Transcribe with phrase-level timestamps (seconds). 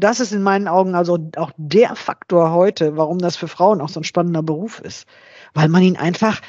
[0.00, 3.90] Das ist in meinen Augen also auch der Faktor heute, warum das für Frauen auch
[3.90, 5.06] so ein spannender Beruf ist.
[5.52, 6.40] Weil man ihn einfach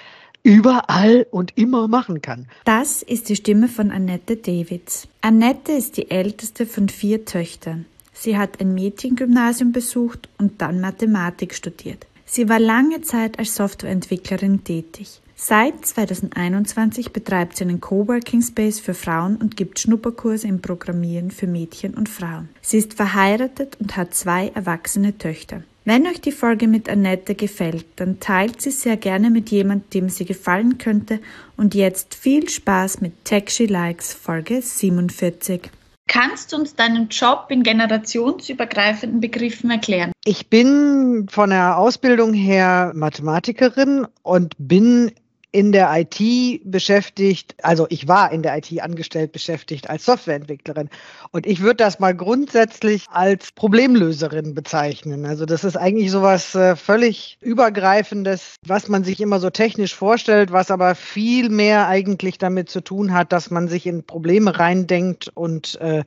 [0.41, 2.48] überall und immer machen kann.
[2.66, 5.07] Das ist die Stimme von Annette Davids.
[5.20, 7.86] Annette ist die älteste von vier Töchtern.
[8.14, 12.05] Sie hat ein Mädchengymnasium besucht und dann Mathematik studiert.
[12.26, 15.22] Sie war lange Zeit als Softwareentwicklerin tätig.
[15.35, 21.48] Seit 2021 betreibt sie einen Coworking Space für Frauen und gibt Schnupperkurse im Programmieren für
[21.48, 22.49] Mädchen und Frauen.
[22.62, 25.63] Sie ist verheiratet und hat zwei erwachsene Töchter.
[25.84, 30.09] Wenn euch die Folge mit Annette gefällt, dann teilt sie sehr gerne mit jemandem, dem
[30.09, 31.20] sie gefallen könnte.
[31.57, 35.71] Und jetzt viel Spaß mit Tech She Likes Folge 47.
[36.11, 40.11] Kannst du uns deinen Job in generationsübergreifenden Begriffen erklären?
[40.25, 45.13] Ich bin von der Ausbildung her Mathematikerin und bin
[45.54, 50.90] in der IT beschäftigt, also ich war in der IT angestellt beschäftigt als Softwareentwicklerin.
[51.32, 55.26] Und ich würde das mal grundsätzlich als Problemlöserin bezeichnen.
[55.26, 60.54] Also das ist eigentlich sowas äh, völlig übergreifendes, was man sich immer so technisch vorstellt,
[60.54, 65.28] was aber viel mehr eigentlich damit zu tun hat, dass man sich in Probleme reindenkt
[65.34, 66.06] und äh,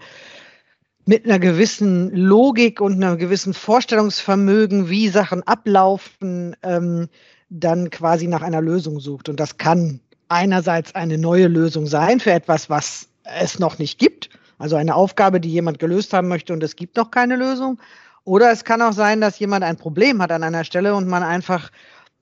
[1.07, 7.09] mit einer gewissen Logik und einem gewissen Vorstellungsvermögen, wie Sachen ablaufen, ähm,
[7.51, 9.29] dann quasi nach einer Lösung sucht.
[9.29, 14.31] Und das kann einerseits eine neue Lösung sein für etwas, was es noch nicht gibt,
[14.59, 17.79] also eine Aufgabe, die jemand gelöst haben möchte und es gibt noch keine Lösung.
[18.25, 21.23] Oder es kann auch sein, dass jemand ein Problem hat an einer Stelle und man
[21.23, 21.71] einfach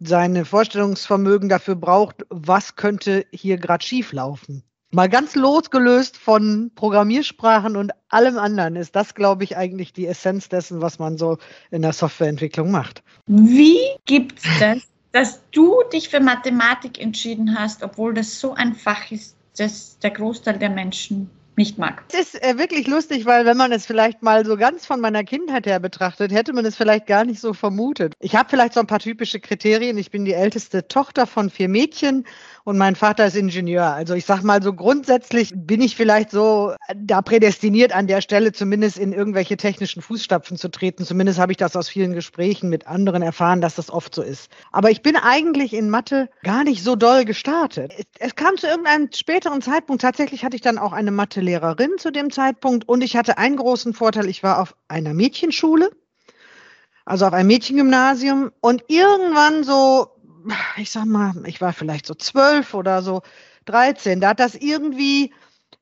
[0.01, 4.65] seine Vorstellungsvermögen dafür braucht, was könnte hier gerade schieflaufen.
[4.91, 10.51] Mal ganz losgelöst von Programmiersprachen und allem anderen ist das, glaube ich, eigentlich die Essenz
[10.51, 11.39] dessen, was man so
[11.71, 13.03] in der Softwareentwicklung macht.
[13.27, 18.75] Wie gibt es das, dass du dich für Mathematik entschieden hast, obwohl das so ein
[18.75, 22.03] Fach ist, das der Großteil der Menschen nicht mag.
[22.13, 25.23] Es ist äh, wirklich lustig, weil wenn man es vielleicht mal so ganz von meiner
[25.23, 28.15] Kindheit her betrachtet, hätte man es vielleicht gar nicht so vermutet.
[28.21, 29.99] Ich habe vielleicht so ein paar typische Kriterien.
[29.99, 32.25] Ich bin die älteste Tochter von vier Mädchen
[32.65, 33.93] und mein Vater ist Ingenieur.
[33.93, 38.53] Also ich sag mal so grundsätzlich bin ich vielleicht so da prädestiniert an der Stelle
[38.53, 41.05] zumindest in irgendwelche technischen Fußstapfen zu treten.
[41.05, 44.51] Zumindest habe ich das aus vielen Gesprächen mit anderen erfahren, dass das oft so ist.
[44.71, 47.93] Aber ich bin eigentlich in Mathe gar nicht so doll gestartet.
[48.19, 50.03] Es kam zu irgendeinem späteren Zeitpunkt.
[50.03, 53.95] Tatsächlich hatte ich dann auch eine Mathelehrerin zu dem Zeitpunkt und ich hatte einen großen
[53.95, 54.29] Vorteil.
[54.29, 55.91] Ich war auf einer Mädchenschule
[57.05, 58.53] also auf einem Mädchengymnasium.
[58.61, 60.09] Und irgendwann so
[60.77, 63.23] ich sag mal, ich war vielleicht so zwölf oder so
[63.67, 65.33] 13, da hat das irgendwie,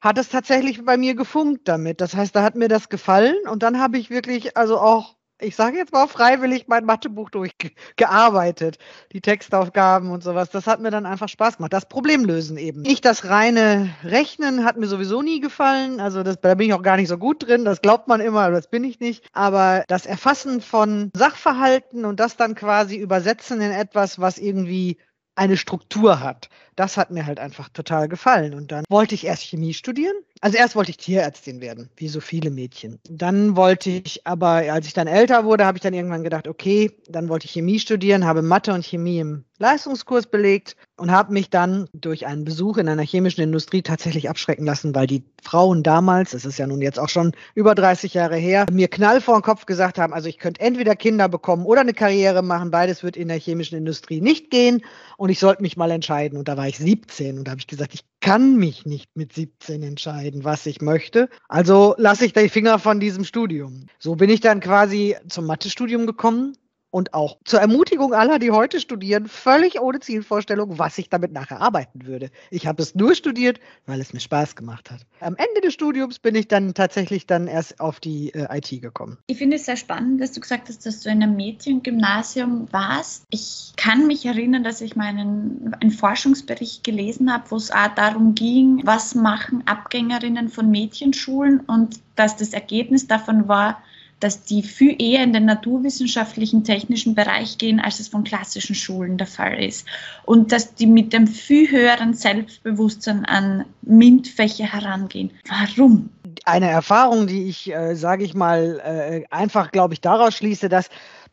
[0.00, 2.00] hat es tatsächlich bei mir gefunkt damit.
[2.00, 5.56] Das heißt, da hat mir das gefallen und dann habe ich wirklich, also auch ich
[5.56, 8.78] sage jetzt mal freiwillig mein Mathebuch durchgearbeitet,
[9.12, 10.50] die Textaufgaben und sowas.
[10.50, 11.72] Das hat mir dann einfach Spaß gemacht.
[11.72, 12.82] Das Problemlösen eben.
[12.82, 16.00] Nicht das reine Rechnen hat mir sowieso nie gefallen.
[16.00, 17.64] Also das, da bin ich auch gar nicht so gut drin.
[17.64, 19.24] Das glaubt man immer, das bin ich nicht.
[19.32, 24.98] Aber das Erfassen von Sachverhalten und das dann quasi übersetzen in etwas, was irgendwie
[25.36, 26.50] eine Struktur hat.
[26.76, 28.54] Das hat mir halt einfach total gefallen.
[28.54, 30.16] Und dann wollte ich erst Chemie studieren.
[30.42, 32.98] Also erst wollte ich Tierärztin werden, wie so viele Mädchen.
[33.08, 36.90] Dann wollte ich aber, als ich dann älter wurde, habe ich dann irgendwann gedacht, okay,
[37.08, 41.50] dann wollte ich Chemie studieren, habe Mathe und Chemie im Leistungskurs belegt und habe mich
[41.50, 46.30] dann durch einen Besuch in einer chemischen Industrie tatsächlich abschrecken lassen, weil die Frauen damals,
[46.30, 49.42] das ist ja nun jetzt auch schon über 30 Jahre her, mir knall vor den
[49.42, 53.16] Kopf gesagt haben, also ich könnte entweder Kinder bekommen oder eine Karriere machen, beides wird
[53.16, 54.82] in der chemischen Industrie nicht gehen
[55.18, 56.38] und ich sollte mich mal entscheiden.
[56.38, 59.32] Und da war ich 17 und da habe ich gesagt, ich kann mich nicht mit
[59.32, 61.28] 17 entscheiden, was ich möchte.
[61.48, 63.86] Also lasse ich die Finger von diesem Studium.
[63.98, 66.54] So bin ich dann quasi zum Mathestudium gekommen
[66.90, 71.60] und auch zur Ermutigung aller, die heute studieren, völlig ohne Zielvorstellung, was ich damit nachher
[71.60, 72.30] arbeiten würde.
[72.50, 75.00] Ich habe es nur studiert, weil es mir Spaß gemacht hat.
[75.20, 79.18] Am Ende des Studiums bin ich dann tatsächlich dann erst auf die äh, IT gekommen.
[79.26, 83.24] Ich finde es sehr spannend, dass du gesagt hast, dass du in einem Mädchengymnasium warst.
[83.30, 88.34] Ich kann mich erinnern, dass ich meinen einen Forschungsbericht gelesen habe, wo es auch darum
[88.34, 93.82] ging, was machen Abgängerinnen von Mädchenschulen und dass das Ergebnis davon war,
[94.20, 99.18] dass die viel eher in den naturwissenschaftlichen, technischen Bereich gehen, als es von klassischen Schulen
[99.18, 99.86] der Fall ist.
[100.24, 105.30] Und dass die mit dem viel höheren Selbstbewusstsein an MINT-Fächer herangehen.
[105.48, 106.10] Warum?
[106.44, 110.88] Eine Erfahrung, die ich, äh, sage ich mal, äh, einfach, glaube ich, daraus schließe, dass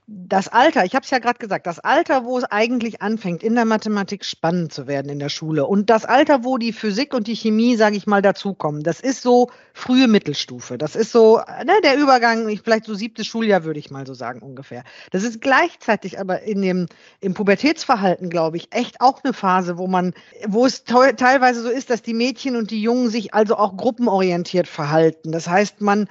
[0.10, 3.56] das Alter, ich habe es ja gerade gesagt, das Alter, wo es eigentlich anfängt, in
[3.56, 7.28] der Mathematik spannend zu werden in der Schule und das Alter, wo die Physik und
[7.28, 10.78] die Chemie, sage ich mal, dazukommen, das ist so frühe Mittelstufe.
[10.78, 14.42] Das ist so ne, der Übergang, vielleicht so siebtes Schuljahr, würde ich mal so sagen
[14.42, 14.86] ungefähr.
[15.12, 16.86] Das ist gleichzeitig aber in dem
[17.20, 20.14] im Pubertätsverhalten, glaube ich, echt auch eine Phase, wo man,
[20.48, 24.70] wo es teilweise so ist, dass die Mädchen und die Jungen sich also auch gruppenorientiert
[24.70, 25.34] verhalten.
[25.34, 26.08] Das heißt, man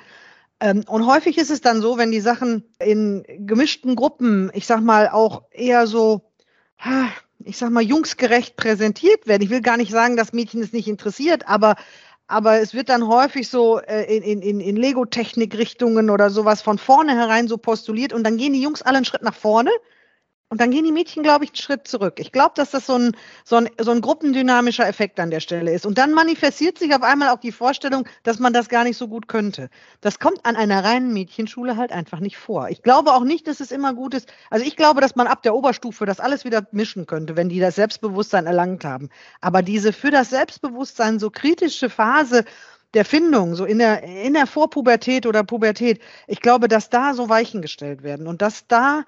[0.62, 5.08] und häufig ist es dann so, wenn die Sachen in gemischten Gruppen, ich sag mal,
[5.10, 6.22] auch eher so,
[7.44, 9.42] ich sag mal, jungsgerecht präsentiert werden.
[9.42, 11.76] Ich will gar nicht sagen, dass Mädchen es nicht interessiert, aber
[12.28, 17.14] aber es wird dann häufig so äh, in, in, in Lego-Technik-Richtungen oder sowas von vorne
[17.14, 19.70] herein so postuliert und dann gehen die Jungs alle einen Schritt nach vorne
[20.48, 22.20] und dann gehen die Mädchen, glaube ich, einen Schritt zurück.
[22.20, 25.72] Ich glaube, dass das so ein, so, ein, so ein gruppendynamischer Effekt an der Stelle
[25.72, 25.84] ist.
[25.84, 29.08] Und dann manifestiert sich auf einmal auch die Vorstellung, dass man das gar nicht so
[29.08, 29.70] gut könnte.
[30.02, 32.68] Das kommt an einer reinen Mädchenschule halt einfach nicht vor.
[32.68, 34.32] Ich glaube auch nicht, dass es immer gut ist.
[34.48, 37.58] Also ich glaube, dass man ab der Oberstufe das alles wieder mischen könnte, wenn die
[37.58, 39.08] das Selbstbewusstsein erlangt haben.
[39.40, 42.44] Aber diese für das Selbstbewusstsein so kritische Phase,
[42.94, 47.28] der Findung, so in der, in der Vorpubertät oder Pubertät, ich glaube, dass da so
[47.28, 49.02] Weichen gestellt werden und dass da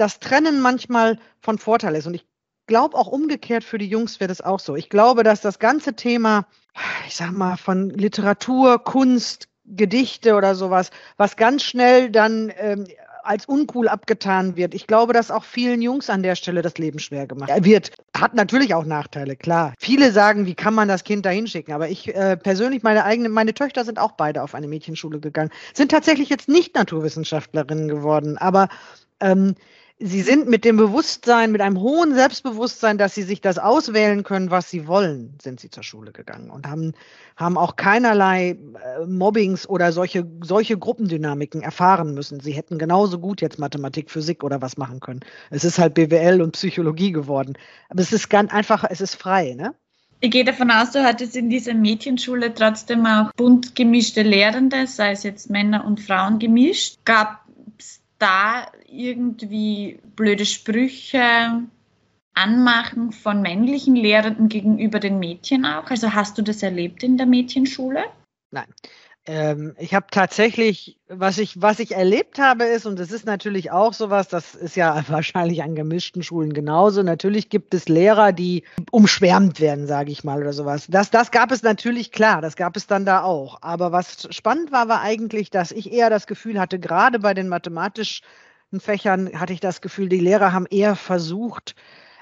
[0.00, 2.06] das Trennen manchmal von Vorteil ist.
[2.06, 2.26] Und ich
[2.66, 4.76] glaube auch umgekehrt für die Jungs wäre das auch so.
[4.76, 6.46] Ich glaube, dass das ganze Thema,
[7.06, 12.86] ich sag mal, von Literatur, Kunst, Gedichte oder sowas, was ganz schnell dann ähm,
[13.22, 14.74] als uncool abgetan wird.
[14.74, 17.90] Ich glaube, dass auch vielen Jungs an der Stelle das Leben schwer gemacht wird.
[18.16, 19.74] Hat natürlich auch Nachteile, klar.
[19.78, 21.74] Viele sagen, wie kann man das Kind da hinschicken?
[21.74, 25.50] Aber ich äh, persönlich, meine eigene, meine Töchter sind auch beide auf eine Mädchenschule gegangen,
[25.74, 28.68] sind tatsächlich jetzt nicht Naturwissenschaftlerinnen geworden, aber
[29.20, 29.54] ähm,
[30.00, 34.50] sie sind mit dem Bewusstsein, mit einem hohen Selbstbewusstsein, dass sie sich das auswählen können,
[34.50, 36.94] was sie wollen, sind sie zur Schule gegangen und haben,
[37.36, 42.40] haben auch keinerlei äh, Mobbings oder solche, solche Gruppendynamiken erfahren müssen.
[42.40, 45.20] Sie hätten genauso gut jetzt Mathematik, Physik oder was machen können.
[45.50, 47.52] Es ist halt BWL und Psychologie geworden.
[47.90, 49.74] Aber es ist ganz einfach, es ist frei, ne?
[50.22, 55.12] Ich gehe davon aus, du hattest in dieser Mädchenschule trotzdem auch bunt gemischte Lehrende, sei
[55.12, 56.98] es jetzt Männer und Frauen gemischt.
[57.06, 57.40] Gab
[58.20, 61.62] da irgendwie blöde Sprüche
[62.34, 65.90] anmachen von männlichen Lehrenden gegenüber den Mädchen auch?
[65.90, 68.04] Also hast du das erlebt in der Mädchenschule?
[68.52, 68.66] Nein.
[69.26, 73.70] Ähm, ich habe tatsächlich, was ich, was ich erlebt habe, ist, und das ist natürlich
[73.70, 77.02] auch sowas, das ist ja wahrscheinlich an gemischten Schulen genauso.
[77.02, 80.86] Natürlich gibt es Lehrer, die umschwärmt werden, sage ich mal, oder sowas.
[80.88, 83.58] Das, das gab es natürlich klar, das gab es dann da auch.
[83.60, 87.48] Aber was spannend war, war eigentlich, dass ich eher das Gefühl hatte, gerade bei den
[87.48, 88.24] mathematischen
[88.78, 91.74] Fächern hatte ich das Gefühl, die Lehrer haben eher versucht,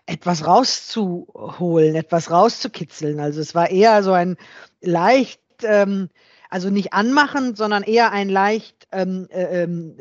[0.07, 3.21] etwas rauszuholen, etwas rauszukitzeln.
[3.21, 4.37] Also es war eher so ein
[4.81, 6.09] leicht ähm,
[6.49, 9.97] also nicht anmachen, sondern eher ein leicht ähm, äh, ähm,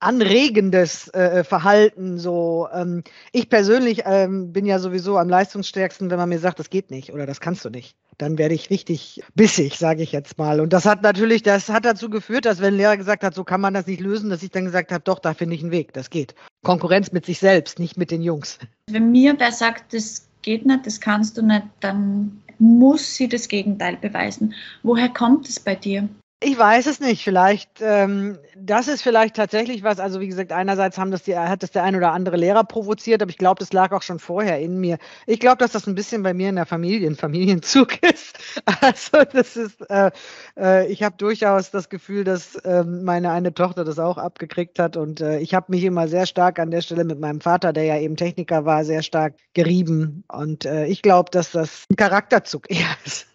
[0.00, 2.18] anregendes äh, Verhalten.
[2.18, 6.70] So, ähm, ich persönlich ähm, bin ja sowieso am leistungsstärksten, wenn man mir sagt, das
[6.70, 7.96] geht nicht oder das kannst du nicht.
[8.16, 10.60] Dann werde ich richtig bissig, sage ich jetzt mal.
[10.60, 13.44] Und das hat natürlich, das hat dazu geführt, dass wenn ein Lehrer gesagt hat, so
[13.44, 15.70] kann man das nicht lösen, dass ich dann gesagt habe, doch, da finde ich einen
[15.70, 16.34] Weg, das geht.
[16.62, 18.58] Konkurrenz mit sich selbst, nicht mit den Jungs.
[18.90, 23.48] Wenn mir wer sagt, das geht nicht, das kannst du nicht, dann muss sie das
[23.48, 24.54] Gegenteil beweisen.
[24.82, 26.08] Woher kommt es bei dir?
[26.42, 27.22] Ich weiß es nicht.
[27.22, 30.00] Vielleicht, ähm, das ist vielleicht tatsächlich was.
[30.00, 33.20] Also wie gesagt, einerseits haben das die, hat das der ein oder andere Lehrer provoziert,
[33.20, 34.96] aber ich glaube, das lag auch schon vorher in mir.
[35.26, 38.38] Ich glaube, dass das ein bisschen bei mir in der Familie ein Familienzug ist.
[38.80, 40.10] Also das ist, äh,
[40.56, 44.96] äh, ich habe durchaus das Gefühl, dass äh, meine eine Tochter das auch abgekriegt hat
[44.96, 47.84] und äh, ich habe mich immer sehr stark an der Stelle mit meinem Vater, der
[47.84, 52.70] ja eben Techniker war, sehr stark gerieben und äh, ich glaube, dass das ein Charakterzug
[52.70, 53.26] eher ist.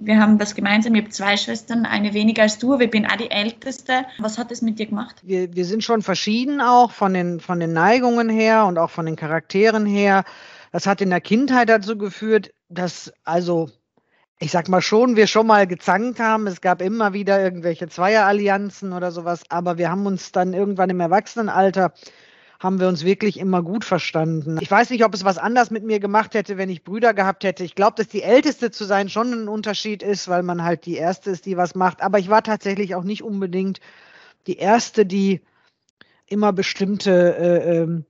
[0.00, 0.94] Wir haben das gemeinsam.
[0.94, 4.06] Ich habe zwei Schwestern, eine weniger als du, aber ich bin auch die Älteste.
[4.18, 5.16] Was hat es mit dir gemacht?
[5.22, 9.06] Wir, wir sind schon verschieden auch von den, von den Neigungen her und auch von
[9.06, 10.24] den Charakteren her.
[10.72, 13.70] Das hat in der Kindheit dazu geführt, dass also
[14.40, 16.46] ich sag mal schon, wir schon mal gezankt haben.
[16.46, 21.00] Es gab immer wieder irgendwelche Zweierallianzen oder sowas, aber wir haben uns dann irgendwann im
[21.00, 21.92] Erwachsenenalter
[22.58, 24.58] haben wir uns wirklich immer gut verstanden.
[24.60, 27.44] Ich weiß nicht, ob es was anders mit mir gemacht hätte, wenn ich Brüder gehabt
[27.44, 27.62] hätte.
[27.62, 30.96] Ich glaube, dass die Älteste zu sein schon ein Unterschied ist, weil man halt die
[30.96, 32.02] Erste ist, die was macht.
[32.02, 33.80] Aber ich war tatsächlich auch nicht unbedingt
[34.48, 35.40] die Erste, die
[36.26, 38.04] immer bestimmte äh, ähm,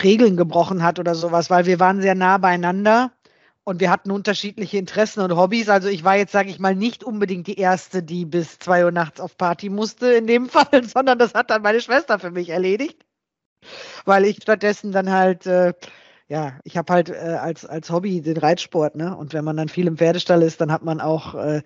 [0.00, 3.12] Regeln gebrochen hat oder sowas, weil wir waren sehr nah beieinander
[3.64, 5.68] und wir hatten unterschiedliche Interessen und Hobbys.
[5.68, 8.92] Also ich war jetzt, sage ich mal, nicht unbedingt die Erste, die bis zwei Uhr
[8.92, 12.50] nachts auf Party musste in dem Fall, sondern das hat dann meine Schwester für mich
[12.50, 13.04] erledigt
[14.04, 15.72] weil ich stattdessen dann halt, äh,
[16.28, 19.16] ja, ich habe halt äh, als, als Hobby den Reitsport, ne?
[19.16, 21.62] Und wenn man dann viel im Pferdestall ist, dann hat man auch, äh,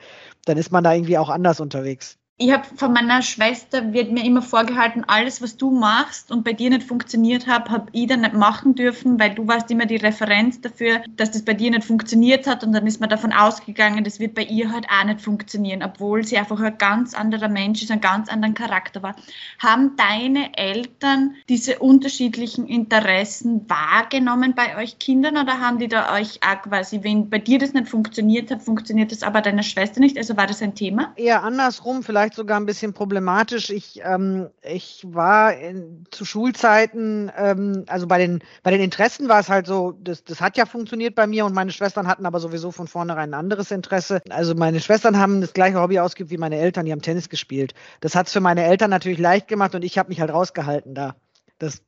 [0.47, 2.18] dann ist man da irgendwie auch anders unterwegs.
[2.41, 6.53] Ich habe von meiner Schwester, wird mir immer vorgehalten, alles, was du machst und bei
[6.53, 9.97] dir nicht funktioniert hat, habe ich dann nicht machen dürfen, weil du warst immer die
[9.97, 14.05] Referenz dafür, dass das bei dir nicht funktioniert hat und dann ist man davon ausgegangen,
[14.05, 17.83] das wird bei ihr halt auch nicht funktionieren, obwohl sie einfach ein ganz anderer Mensch
[17.83, 19.17] ist, einen ganz anderen Charakter war.
[19.59, 26.39] Haben deine Eltern diese unterschiedlichen Interessen wahrgenommen bei euch Kindern oder haben die da euch
[26.49, 30.17] auch quasi, wenn bei dir das nicht funktioniert hat, funktioniert das aber deiner Schwester nicht?
[30.17, 31.13] Also war das ein Thema?
[31.17, 33.71] Eher andersrum, vielleicht vielleicht sogar ein bisschen problematisch.
[33.71, 39.41] Ich, ähm, ich war in, zu Schulzeiten, ähm, also bei den, bei den Interessen war
[39.41, 42.41] es halt so, das, das hat ja funktioniert bei mir und meine Schwestern hatten aber
[42.41, 44.21] sowieso von vornherein ein anderes Interesse.
[44.29, 47.75] Also meine Schwestern haben das gleiche Hobby ausgeübt wie meine Eltern, die haben Tennis gespielt.
[48.01, 50.95] Das hat es für meine Eltern natürlich leicht gemacht und ich habe mich halt rausgehalten
[50.95, 51.15] da.
[51.59, 51.81] Das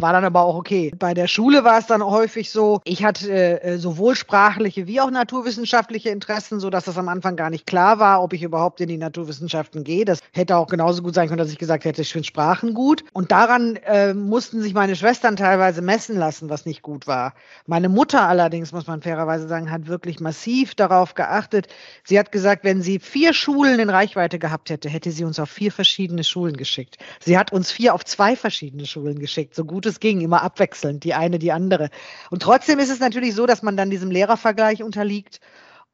[0.00, 0.92] war dann aber auch okay.
[0.96, 5.10] Bei der Schule war es dann häufig so, ich hatte äh, sowohl sprachliche wie auch
[5.10, 8.88] naturwissenschaftliche Interessen, so dass das am Anfang gar nicht klar war, ob ich überhaupt in
[8.88, 10.04] die Naturwissenschaften gehe.
[10.04, 13.02] Das hätte auch genauso gut sein können, dass ich gesagt hätte, ich finde Sprachen gut.
[13.12, 17.34] Und daran äh, mussten sich meine Schwestern teilweise messen lassen, was nicht gut war.
[17.66, 21.66] Meine Mutter allerdings, muss man fairerweise sagen, hat wirklich massiv darauf geachtet.
[22.04, 25.50] Sie hat gesagt, wenn sie vier Schulen in Reichweite gehabt hätte, hätte sie uns auf
[25.50, 26.98] vier verschiedene Schulen geschickt.
[27.18, 31.04] Sie hat uns vier auf zwei verschiedene Schulen geschickt, so gut es ging, immer abwechselnd,
[31.04, 31.90] die eine, die andere.
[32.30, 35.40] Und trotzdem ist es natürlich so, dass man dann diesem Lehrervergleich unterliegt.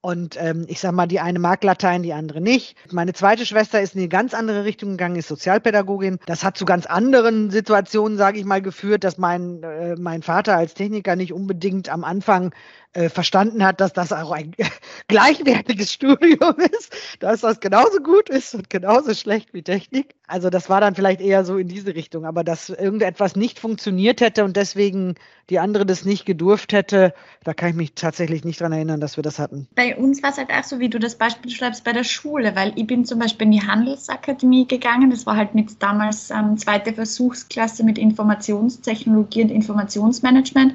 [0.04, 2.76] Und ähm, ich sage mal, die eine mag Latein, die andere nicht.
[2.92, 6.18] Meine zweite Schwester ist in eine ganz andere Richtung gegangen, ist Sozialpädagogin.
[6.26, 10.58] Das hat zu ganz anderen Situationen, sage ich mal, geführt, dass mein, äh, mein Vater
[10.58, 12.54] als Techniker nicht unbedingt am Anfang
[12.94, 14.54] äh, verstanden hat, dass das auch ein
[15.08, 20.14] gleichwertiges Studium ist, dass das genauso gut ist und genauso schlecht wie Technik.
[20.26, 24.20] Also das war dann vielleicht eher so in diese Richtung, aber dass irgendetwas nicht funktioniert
[24.20, 25.16] hätte und deswegen
[25.50, 29.16] die andere das nicht gedurft hätte, da kann ich mich tatsächlich nicht dran erinnern, dass
[29.16, 29.68] wir das hatten.
[29.74, 32.56] Bei uns war es halt auch so, wie du das Beispiel schreibst, bei der Schule,
[32.56, 36.56] weil ich bin zum Beispiel in die Handelsakademie gegangen, das war halt mit damals ähm,
[36.56, 40.74] zweite Versuchsklasse mit Informationstechnologie und Informationsmanagement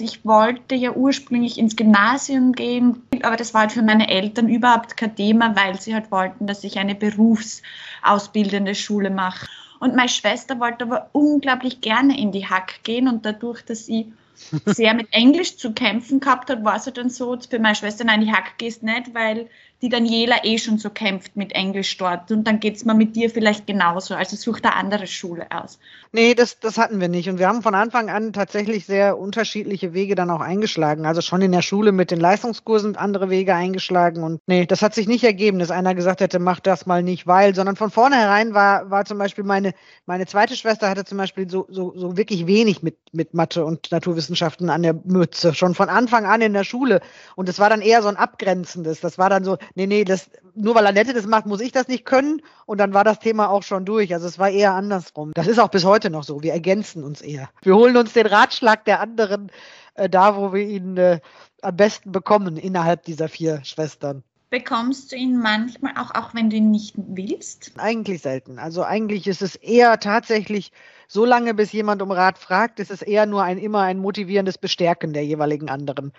[0.00, 4.96] ich wollte ja ursprünglich ins Gymnasium gehen, aber das war halt für meine Eltern überhaupt
[4.96, 9.46] kein Thema, weil sie halt wollten, dass ich eine berufsausbildende Schule mache.
[9.80, 14.12] Und meine Schwester wollte aber unglaublich gerne in die Hack gehen und dadurch, dass sie
[14.66, 18.04] sehr mit Englisch zu kämpfen gehabt hat, war es halt dann so, für meine Schwester,
[18.04, 19.48] nein, die Hack gehst nicht, weil
[19.80, 23.14] die Daniela eh schon so kämpft mit Englisch dort und dann geht es mal mit
[23.14, 24.14] dir vielleicht genauso.
[24.14, 25.78] Also such da andere Schule aus.
[26.10, 27.28] Nee, das, das hatten wir nicht.
[27.28, 31.06] Und wir haben von Anfang an tatsächlich sehr unterschiedliche Wege dann auch eingeschlagen.
[31.06, 34.24] Also schon in der Schule mit den Leistungskursen andere Wege eingeschlagen.
[34.24, 37.26] Und nee, das hat sich nicht ergeben, dass einer gesagt hätte, mach das mal nicht,
[37.26, 39.74] weil, sondern von vornherein war, war zum Beispiel meine,
[40.06, 43.92] meine zweite Schwester hatte zum Beispiel so, so, so wirklich wenig mit, mit Mathe und
[43.92, 45.54] Naturwissenschaften an der Mütze.
[45.54, 47.00] Schon von Anfang an in der Schule.
[47.36, 49.00] Und das war dann eher so ein abgrenzendes.
[49.00, 51.88] Das war dann so, nee, nee, das, nur weil Annette das macht, muss ich das
[51.88, 52.42] nicht können.
[52.66, 54.12] Und dann war das Thema auch schon durch.
[54.14, 55.32] Also es war eher andersrum.
[55.34, 56.42] Das ist auch bis heute noch so.
[56.42, 57.48] Wir ergänzen uns eher.
[57.62, 59.50] Wir holen uns den Ratschlag der anderen
[59.94, 61.20] äh, da, wo wir ihn äh,
[61.62, 64.22] am besten bekommen innerhalb dieser vier Schwestern.
[64.50, 67.72] Bekommst du ihn manchmal auch, auch wenn du ihn nicht willst?
[67.76, 68.58] Eigentlich selten.
[68.58, 70.72] Also eigentlich ist es eher tatsächlich
[71.06, 74.56] so lange, bis jemand um Rat fragt, ist es eher nur ein immer ein motivierendes
[74.56, 76.12] Bestärken der jeweiligen anderen.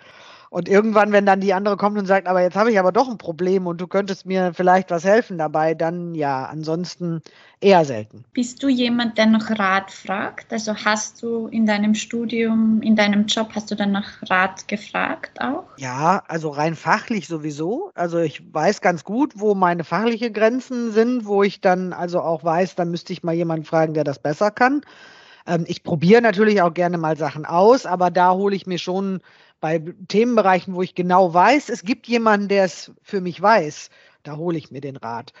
[0.50, 3.08] Und irgendwann, wenn dann die andere kommt und sagt, aber jetzt habe ich aber doch
[3.08, 7.22] ein Problem und du könntest mir vielleicht was helfen dabei, dann ja, ansonsten
[7.60, 8.24] eher selten.
[8.32, 10.52] Bist du jemand, der nach Rat fragt?
[10.52, 15.40] Also hast du in deinem Studium, in deinem Job, hast du dann nach Rat gefragt
[15.40, 15.66] auch?
[15.76, 17.92] Ja, also rein fachlich sowieso.
[17.94, 22.42] Also ich weiß ganz gut, wo meine fachliche Grenzen sind, wo ich dann also auch
[22.42, 24.80] weiß, dann müsste ich mal jemanden fragen, der das besser kann.
[25.46, 29.20] Ähm, ich probiere natürlich auch gerne mal Sachen aus, aber da hole ich mir schon
[29.60, 33.90] bei Themenbereichen, wo ich genau weiß, es gibt jemanden, der es für mich weiß,
[34.22, 35.32] da hole ich mir den Rat.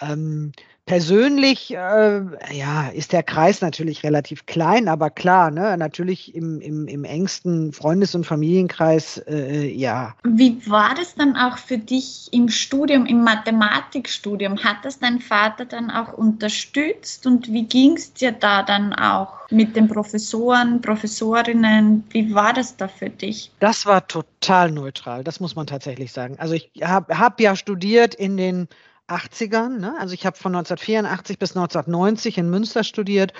[0.00, 0.52] Ähm,
[0.86, 2.22] persönlich, äh,
[2.52, 7.72] ja, ist der Kreis natürlich relativ klein, aber klar, ne, natürlich im, im, im engsten
[7.72, 10.14] Freundes- und Familienkreis, äh, ja.
[10.24, 14.64] Wie war das dann auch für dich im Studium, im Mathematikstudium?
[14.64, 19.48] Hat das dein Vater dann auch unterstützt und wie ging es dir da dann auch
[19.50, 22.04] mit den Professoren, Professorinnen?
[22.10, 23.52] Wie war das da für dich?
[23.60, 26.36] Das war total neutral, das muss man tatsächlich sagen.
[26.38, 28.68] Also ich habe hab ja studiert in den
[29.14, 29.78] 80ern.
[29.78, 29.94] Ne?
[29.98, 33.32] Also ich habe von 1984 bis 1990 in Münster studiert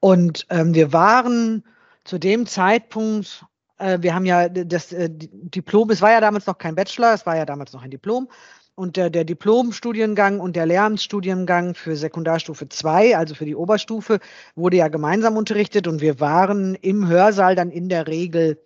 [0.00, 1.64] und ähm, wir waren
[2.04, 3.44] zu dem Zeitpunkt,
[3.78, 7.26] äh, wir haben ja das äh, Diplom, es war ja damals noch kein Bachelor, es
[7.26, 8.28] war ja damals noch ein Diplom.
[8.74, 14.20] Und der, der Diplomstudiengang und der Lehramtsstudiengang für Sekundarstufe 2, also für die Oberstufe,
[14.54, 18.62] wurde ja gemeinsam unterrichtet und wir waren im Hörsaal dann in der Regel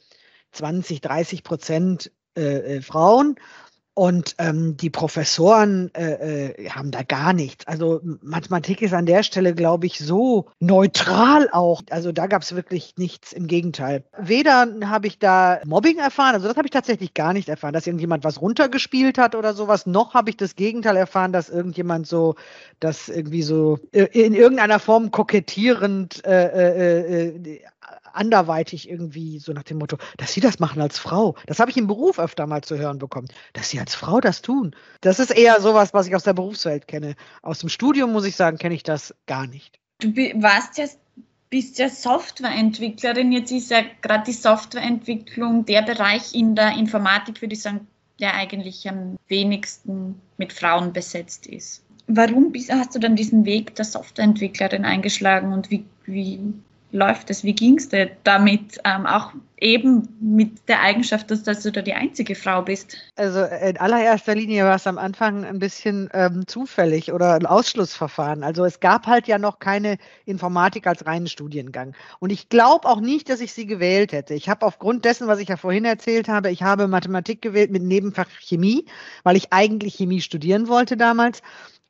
[0.53, 3.37] 20, 30 Prozent äh, äh Frauen
[3.95, 7.67] Und ähm, die Professoren äh, äh, haben da gar nichts.
[7.67, 11.83] Also Mathematik ist an der Stelle, glaube ich, so neutral auch.
[11.91, 13.35] Also da gab es wirklich nichts.
[13.35, 14.05] Im Gegenteil.
[14.19, 17.87] Weder habe ich da Mobbing erfahren, also das habe ich tatsächlich gar nicht erfahren, dass
[17.87, 19.85] irgendjemand was runtergespielt hat oder sowas.
[19.85, 22.37] Noch habe ich das Gegenteil erfahren, dass irgendjemand so,
[22.81, 27.61] das irgendwie so äh, in irgendeiner Form kokettierend äh, äh, äh
[28.13, 31.35] anderweitig irgendwie so nach dem Motto, dass sie das machen als Frau.
[31.47, 34.43] Das habe ich im Beruf öfter mal zu hören bekommen, dass sie als Frau das
[34.43, 34.75] tun.
[35.01, 37.15] Das ist eher sowas, was ich aus der Berufswelt kenne.
[37.43, 39.79] Aus dem Studium muss ich sagen, kenne ich das gar nicht.
[39.99, 40.87] Du warst ja
[41.53, 43.31] bist ja Softwareentwicklerin.
[43.31, 47.87] Jetzt ist ja gerade die Softwareentwicklung der Bereich in der Informatik, würde ich sagen,
[48.19, 51.85] der eigentlich am wenigsten mit Frauen besetzt ist.
[52.07, 56.55] Warum bist, hast du dann diesen Weg der Softwareentwicklerin eingeschlagen und wie, wie
[56.93, 57.43] läuft es?
[57.43, 58.79] Wie ging es dir damit?
[58.85, 62.97] Ähm, auch eben mit der Eigenschaft, dass, dass, du da die einzige Frau bist.
[63.17, 68.43] Also in allererster Linie war es am Anfang ein bisschen ähm, zufällig oder ein Ausschlussverfahren.
[68.43, 71.95] Also es gab halt ja noch keine Informatik als reinen Studiengang.
[72.19, 74.35] Und ich glaube auch nicht, dass ich sie gewählt hätte.
[74.35, 77.83] Ich habe aufgrund dessen, was ich ja vorhin erzählt habe, ich habe Mathematik gewählt mit
[77.83, 78.87] Nebenfach Chemie,
[79.23, 81.41] weil ich eigentlich Chemie studieren wollte damals.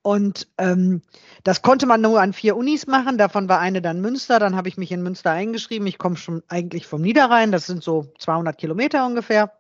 [0.02, 1.02] Und ähm,
[1.44, 3.18] das konnte man nur an vier Unis machen.
[3.18, 4.38] Davon war eine dann Münster.
[4.38, 5.86] Dann habe ich mich in Münster eingeschrieben.
[5.86, 7.52] Ich komme schon eigentlich vom Niederrhein.
[7.52, 9.52] Das sind so 200 Kilometer ungefähr.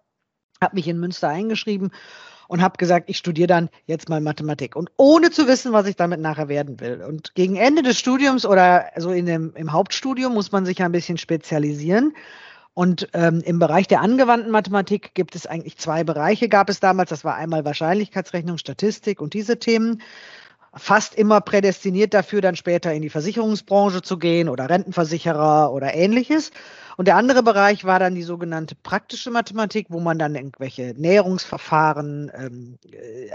[0.60, 1.92] Habe mich in Münster eingeschrieben
[2.48, 4.76] und habe gesagt, ich studiere dann jetzt mal Mathematik.
[4.76, 7.02] Und ohne zu wissen, was ich damit nachher werden will.
[7.02, 10.92] Und gegen Ende des Studiums oder so in dem, im Hauptstudium muss man sich ein
[10.92, 12.14] bisschen spezialisieren.
[12.74, 17.10] Und ähm, im Bereich der angewandten Mathematik gibt es eigentlich zwei Bereiche, gab es damals.
[17.10, 20.00] Das war einmal Wahrscheinlichkeitsrechnung, Statistik und diese Themen.
[20.74, 26.50] Fast immer prädestiniert dafür, dann später in die Versicherungsbranche zu gehen oder Rentenversicherer oder ähnliches.
[26.96, 32.32] Und der andere Bereich war dann die sogenannte praktische Mathematik, wo man dann irgendwelche Näherungsverfahren,
[32.34, 33.28] ähm, äh,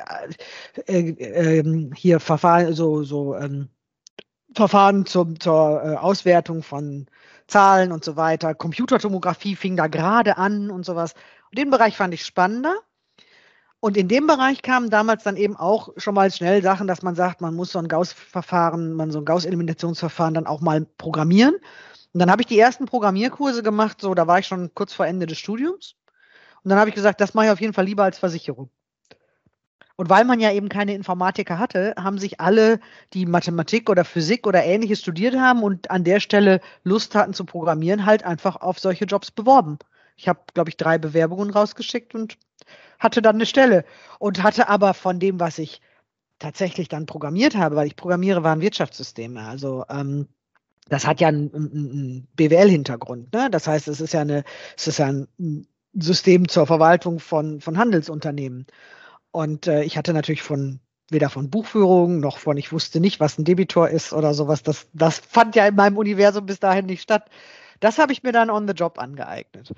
[0.87, 3.69] äh, äh, hier Verfahren, so, so ähm,
[4.55, 7.05] Verfahren zum, zur äh, Auswertung von
[7.47, 8.53] Zahlen und so weiter.
[8.53, 11.13] Computertomographie fing da gerade an und sowas.
[11.49, 12.75] Und den Bereich fand ich spannender.
[13.79, 17.15] Und in dem Bereich kamen damals dann eben auch schon mal schnell Sachen, dass man
[17.15, 21.55] sagt, man muss so ein Gauss-Verfahren, man so ein Gauss-Eliminationsverfahren dann auch mal programmieren.
[22.13, 25.05] Und dann habe ich die ersten Programmierkurse gemacht, so da war ich schon kurz vor
[25.05, 25.95] Ende des Studiums.
[26.63, 28.71] Und dann habe ich gesagt, das mache ich auf jeden Fall lieber als Versicherung.
[29.97, 32.79] Und weil man ja eben keine Informatiker hatte, haben sich alle,
[33.13, 37.45] die Mathematik oder Physik oder ähnliches studiert haben und an der Stelle Lust hatten zu
[37.45, 39.79] programmieren, halt einfach auf solche Jobs beworben.
[40.15, 42.37] Ich habe, glaube ich, drei Bewerbungen rausgeschickt und
[42.99, 43.85] hatte dann eine Stelle
[44.19, 45.81] und hatte aber von dem, was ich
[46.37, 49.41] tatsächlich dann programmiert habe, weil ich programmiere, waren Wirtschaftssysteme.
[49.47, 50.27] Also ähm,
[50.89, 53.33] das hat ja einen, einen BWL-Hintergrund.
[53.33, 53.49] Ne?
[53.49, 54.43] Das heißt, es ist ja eine,
[54.77, 58.67] es ist ja ein System zur Verwaltung von, von Handelsunternehmen.
[59.37, 60.79] Und äh, ich hatte natürlich von
[61.11, 64.63] weder von Buchführung noch von, ich wusste nicht, was ein Debitor ist oder sowas.
[64.63, 67.29] Das, das fand ja in meinem Universum bis dahin nicht statt.
[67.79, 69.73] Das habe ich mir dann on the job angeeignet.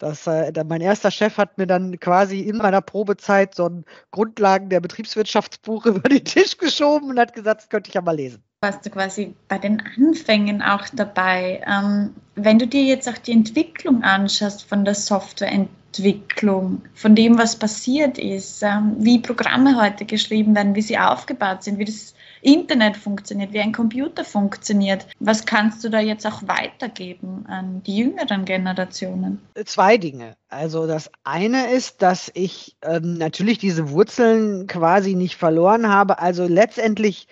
[0.00, 4.68] Das, äh, mein erster Chef hat mir dann quasi in meiner Probezeit so ein Grundlagen
[4.68, 8.42] der Betriebswirtschaftsbuch über den Tisch geschoben und hat gesagt, das könnte ich ja mal lesen.
[8.62, 11.62] Warst du quasi bei den Anfängen auch dabei?
[11.68, 17.38] Ähm, wenn du dir jetzt auch die Entwicklung anschaust von der Softwareentwicklung, Entwicklung, von dem,
[17.38, 22.14] was passiert ist, ähm, wie Programme heute geschrieben werden, wie sie aufgebaut sind, wie das
[22.42, 25.06] Internet funktioniert, wie ein Computer funktioniert.
[25.18, 29.40] Was kannst du da jetzt auch weitergeben an die jüngeren Generationen?
[29.64, 30.36] Zwei Dinge.
[30.48, 36.20] Also das eine ist, dass ich ähm, natürlich diese Wurzeln quasi nicht verloren habe.
[36.20, 37.26] Also letztendlich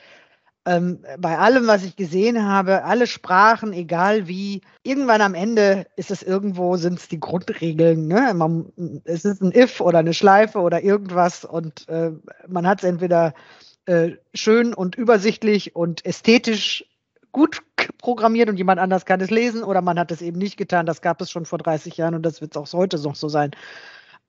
[0.66, 6.10] ähm, bei allem, was ich gesehen habe, alle Sprachen, egal wie, irgendwann am Ende ist
[6.10, 8.08] es irgendwo, sind es die Grundregeln.
[8.08, 8.34] Ne?
[8.34, 8.72] Man,
[9.04, 12.10] es ist ein If oder eine Schleife oder irgendwas und äh,
[12.48, 13.32] man hat es entweder
[13.86, 16.84] äh, schön und übersichtlich und ästhetisch
[17.30, 17.62] gut
[17.98, 20.84] programmiert und jemand anders kann es lesen oder man hat es eben nicht getan.
[20.84, 23.28] Das gab es schon vor 30 Jahren und das wird es auch heute noch so
[23.28, 23.52] sein.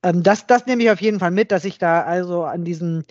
[0.04, 3.06] Ähm, das, das nehme ich auf jeden Fall mit, dass ich da also an diesen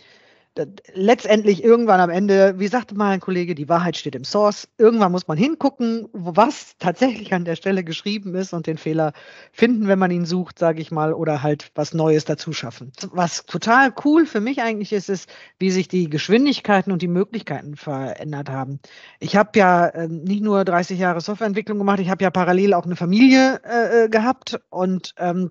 [0.94, 4.68] letztendlich irgendwann am Ende, wie sagte mal ein Kollege, die Wahrheit steht im Source.
[4.78, 9.12] Irgendwann muss man hingucken, was tatsächlich an der Stelle geschrieben ist und den Fehler
[9.52, 12.92] finden, wenn man ihn sucht, sage ich mal, oder halt was Neues dazu schaffen.
[13.12, 17.76] Was total cool für mich eigentlich ist, ist, wie sich die Geschwindigkeiten und die Möglichkeiten
[17.76, 18.80] verändert haben.
[19.20, 22.84] Ich habe ja äh, nicht nur 30 Jahre Softwareentwicklung gemacht, ich habe ja parallel auch
[22.84, 25.50] eine Familie äh, äh gehabt und ähm,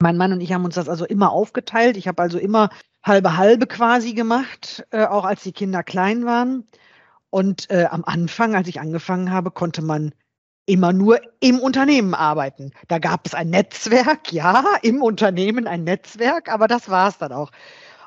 [0.00, 1.96] mein Mann und ich haben uns das also immer aufgeteilt.
[1.96, 2.70] Ich habe also immer
[3.02, 6.66] halbe halbe quasi gemacht, äh, auch als die Kinder klein waren.
[7.30, 10.12] Und äh, am Anfang, als ich angefangen habe, konnte man
[10.66, 12.72] immer nur im Unternehmen arbeiten.
[12.88, 17.32] Da gab es ein Netzwerk, ja, im Unternehmen ein Netzwerk, aber das war es dann
[17.32, 17.50] auch.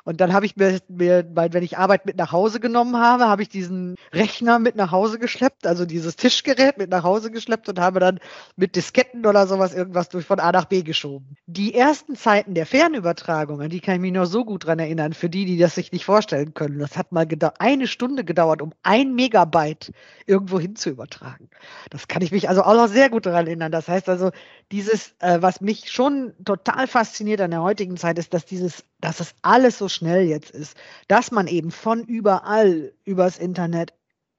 [0.04, 3.42] Und dann habe ich mir, mir, wenn ich Arbeit mit nach Hause genommen habe, habe
[3.42, 7.80] ich diesen Rechner mit nach Hause geschleppt, also dieses Tischgerät mit nach Hause geschleppt und
[7.80, 8.20] habe dann
[8.56, 11.36] mit Disketten oder sowas irgendwas durch von A nach B geschoben.
[11.46, 15.14] Die ersten Zeiten der Fernübertragung, an die kann ich mich noch so gut dran erinnern,
[15.14, 16.78] für die, die das sich nicht vorstellen können.
[16.78, 17.26] Das hat mal
[17.58, 19.92] eine Stunde gedauert, um ein Megabyte
[20.26, 21.48] irgendwo hin zu übertragen.
[21.88, 23.72] Das kann ich mich also auch noch sehr gut daran erinnern.
[23.72, 24.30] Das heißt also,
[24.70, 29.20] dieses, äh, was mich schon total fasziniert an der heutigen Zeit, ist, dass dieses, dass
[29.20, 33.92] es alles so schnell jetzt ist, dass man eben von überall übers Internet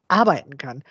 [0.08, 0.84] arbeiten kann.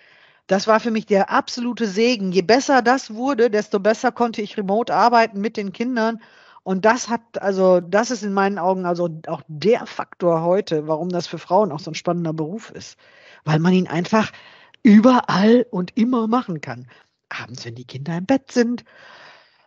[0.46, 2.30] Das war für mich der absolute Segen.
[2.30, 6.22] Je besser das wurde, desto besser konnte ich remote arbeiten mit den Kindern.
[6.62, 11.08] Und das hat, also, das ist in meinen Augen also auch der Faktor heute, warum
[11.08, 12.96] das für Frauen auch so ein spannender Beruf ist.
[13.42, 14.30] Weil man ihn einfach
[14.84, 16.87] überall und immer machen kann.
[17.28, 18.84] Abends, wenn die Kinder im Bett sind,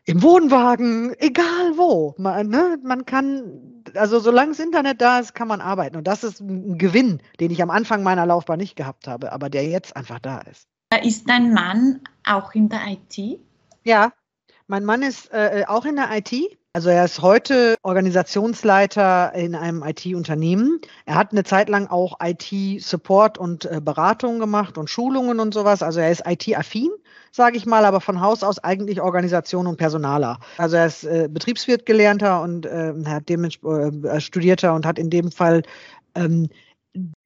[0.08, 2.16] im Wohnwagen, egal wo.
[2.18, 5.98] Man, ne, man kann, also solange das Internet da ist, kann man arbeiten.
[5.98, 9.50] Und das ist ein Gewinn, den ich am Anfang meiner Laufbahn nicht gehabt habe, aber
[9.50, 10.66] der jetzt einfach da ist.
[11.04, 13.40] Ist dein Mann auch in der IT?
[13.84, 14.14] Ja,
[14.68, 16.58] mein Mann ist äh, auch in der IT.
[16.78, 20.80] Also er ist heute Organisationsleiter in einem IT-Unternehmen.
[21.08, 25.82] Er hat eine Zeit lang auch IT-Support und äh, Beratung gemacht und Schulungen und sowas.
[25.82, 26.92] Also er ist IT-affin
[27.32, 30.40] sage ich mal, aber von Haus aus eigentlich Organisation und Personaler.
[30.58, 35.32] Also er ist äh, Betriebswirt gelernter und äh, hat dementsprechend studierter und hat in dem
[35.32, 35.64] Fall
[36.14, 36.50] ähm,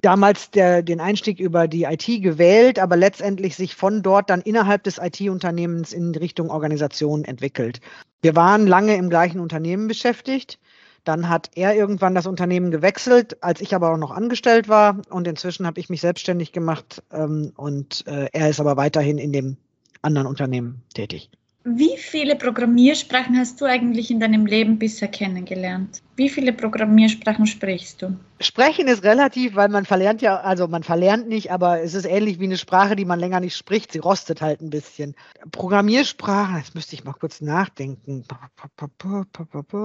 [0.02, 4.84] damals der, den Einstieg über die IT gewählt, aber letztendlich sich von dort dann innerhalb
[4.84, 7.80] des IT-Unternehmens in Richtung Organisation entwickelt.
[8.21, 10.60] Wir waren lange im gleichen Unternehmen beschäftigt.
[11.04, 15.02] Dann hat er irgendwann das Unternehmen gewechselt, als ich aber auch noch angestellt war.
[15.10, 19.34] Und inzwischen habe ich mich selbstständig gemacht ähm, und äh, er ist aber weiterhin in
[19.34, 19.58] dem
[20.04, 21.32] anderen Unternehmen tätig.
[21.63, 26.02] Wie viele Programmiersprachen hast du eigentlich in deinem Leben bisher kennengelernt?
[26.15, 28.15] Wie viele Programmiersprachen sprichst du?
[28.39, 32.39] Sprechen ist relativ, weil man verlernt ja, also man verlernt nicht, aber es ist ähnlich
[32.39, 33.91] wie eine Sprache, die man länger nicht spricht.
[33.91, 35.13] Sie rostet halt ein bisschen.
[35.52, 38.24] Programmiersprachen, jetzt müsste ich mal kurz nachdenken.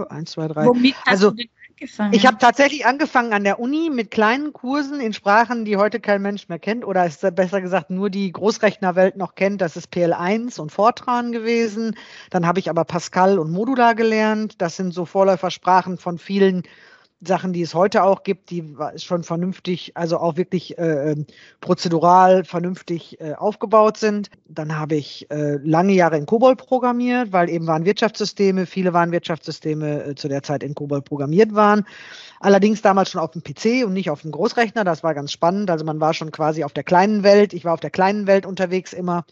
[0.09, 0.65] Eins, zwei, drei.
[0.65, 2.15] Womit hast also, du denn angefangen?
[2.15, 6.23] Ich habe tatsächlich angefangen an der Uni mit kleinen Kursen in Sprachen, die heute kein
[6.23, 9.61] Mensch mehr kennt oder ist besser gesagt nur die Großrechnerwelt noch kennt.
[9.61, 11.97] Das ist PL1 und Fortran gewesen.
[12.31, 14.61] Dann habe ich aber Pascal und Modular gelernt.
[14.61, 16.63] Das sind so Vorläufersprachen von vielen
[17.27, 21.27] Sachen, die es heute auch gibt, die schon vernünftig, also auch wirklich äh, ähm,
[21.61, 24.31] prozedural vernünftig äh, aufgebaut sind.
[24.49, 29.13] Dann habe ich äh, lange Jahre in COBOL programmiert, weil eben waren Wirtschaftssysteme, viele waren
[29.13, 31.85] Wirtschaftssysteme äh, zu der Zeit in COBOL programmiert waren.
[32.41, 34.85] Allerdings damals schon auf dem PC und nicht auf dem Großrechner.
[34.85, 35.71] Das war ganz spannend.
[35.71, 37.53] Also man war schon quasi auf der kleinen Welt.
[37.53, 39.25] Ich war auf der kleinen Welt unterwegs immer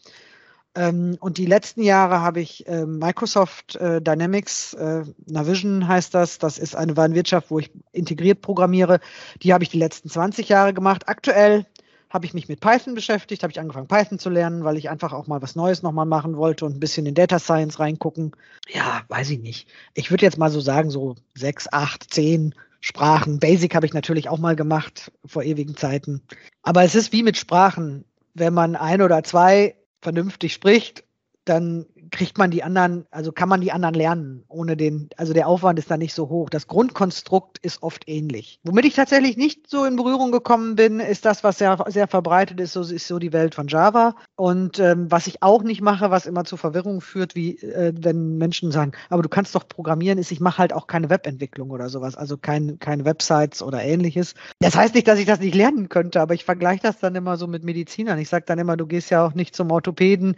[0.74, 6.38] ähm, und die letzten Jahre habe ich äh, Microsoft äh, Dynamics, äh, Navision heißt das,
[6.38, 9.00] das ist eine Warenwirtschaft, wo ich integriert programmiere.
[9.42, 11.08] Die habe ich die letzten 20 Jahre gemacht.
[11.08, 11.66] Aktuell
[12.10, 15.12] habe ich mich mit Python beschäftigt, habe ich angefangen Python zu lernen, weil ich einfach
[15.12, 18.32] auch mal was Neues nochmal machen wollte und ein bisschen in Data Science reingucken.
[18.68, 19.68] Ja, weiß ich nicht.
[19.94, 23.38] Ich würde jetzt mal so sagen, so sechs, acht, zehn Sprachen.
[23.38, 26.22] Basic habe ich natürlich auch mal gemacht vor ewigen Zeiten.
[26.62, 28.04] Aber es ist wie mit Sprachen.
[28.34, 29.74] Wenn man ein oder zwei
[30.04, 31.02] vernünftig spricht,
[31.44, 35.48] dann kriegt man die anderen, also kann man die anderen lernen, ohne den, also der
[35.48, 36.48] Aufwand ist da nicht so hoch.
[36.48, 38.60] Das Grundkonstrukt ist oft ähnlich.
[38.62, 42.60] Womit ich tatsächlich nicht so in Berührung gekommen bin, ist das, was sehr, sehr verbreitet
[42.60, 44.14] ist, so ist so die Welt von Java.
[44.36, 48.38] Und ähm, was ich auch nicht mache, was immer zu Verwirrung führt, wie äh, wenn
[48.38, 51.88] Menschen sagen, aber du kannst doch programmieren, ist, ich mache halt auch keine Webentwicklung oder
[51.88, 54.34] sowas, also kein, keine Websites oder ähnliches.
[54.60, 57.36] Das heißt nicht, dass ich das nicht lernen könnte, aber ich vergleiche das dann immer
[57.36, 58.20] so mit Medizinern.
[58.20, 60.36] Ich sage dann immer, du gehst ja auch nicht zum Orthopäden,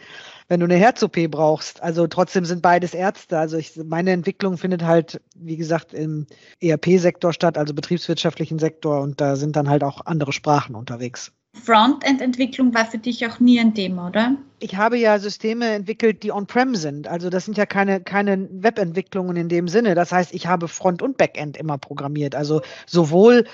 [0.48, 1.65] wenn du eine Herz-OP brauchst.
[1.80, 3.38] Also trotzdem sind beides Ärzte.
[3.38, 6.26] Also ich, meine Entwicklung findet halt, wie gesagt, im
[6.60, 11.32] ERP-Sektor statt, also betriebswirtschaftlichen Sektor und da sind dann halt auch andere Sprachen unterwegs.
[11.64, 14.36] Frontend-Entwicklung war für dich auch nie ein Thema, oder?
[14.58, 17.08] Ich habe ja Systeme entwickelt, die on-prem sind.
[17.08, 19.94] Also das sind ja keine, keine Webentwicklungen in dem Sinne.
[19.94, 22.34] Das heißt, ich habe Front- und Backend immer programmiert.
[22.34, 23.46] Also sowohl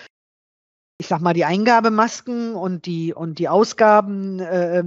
[1.03, 4.85] ich sag mal, die Eingabemasken und die, und die Ausgaben äh,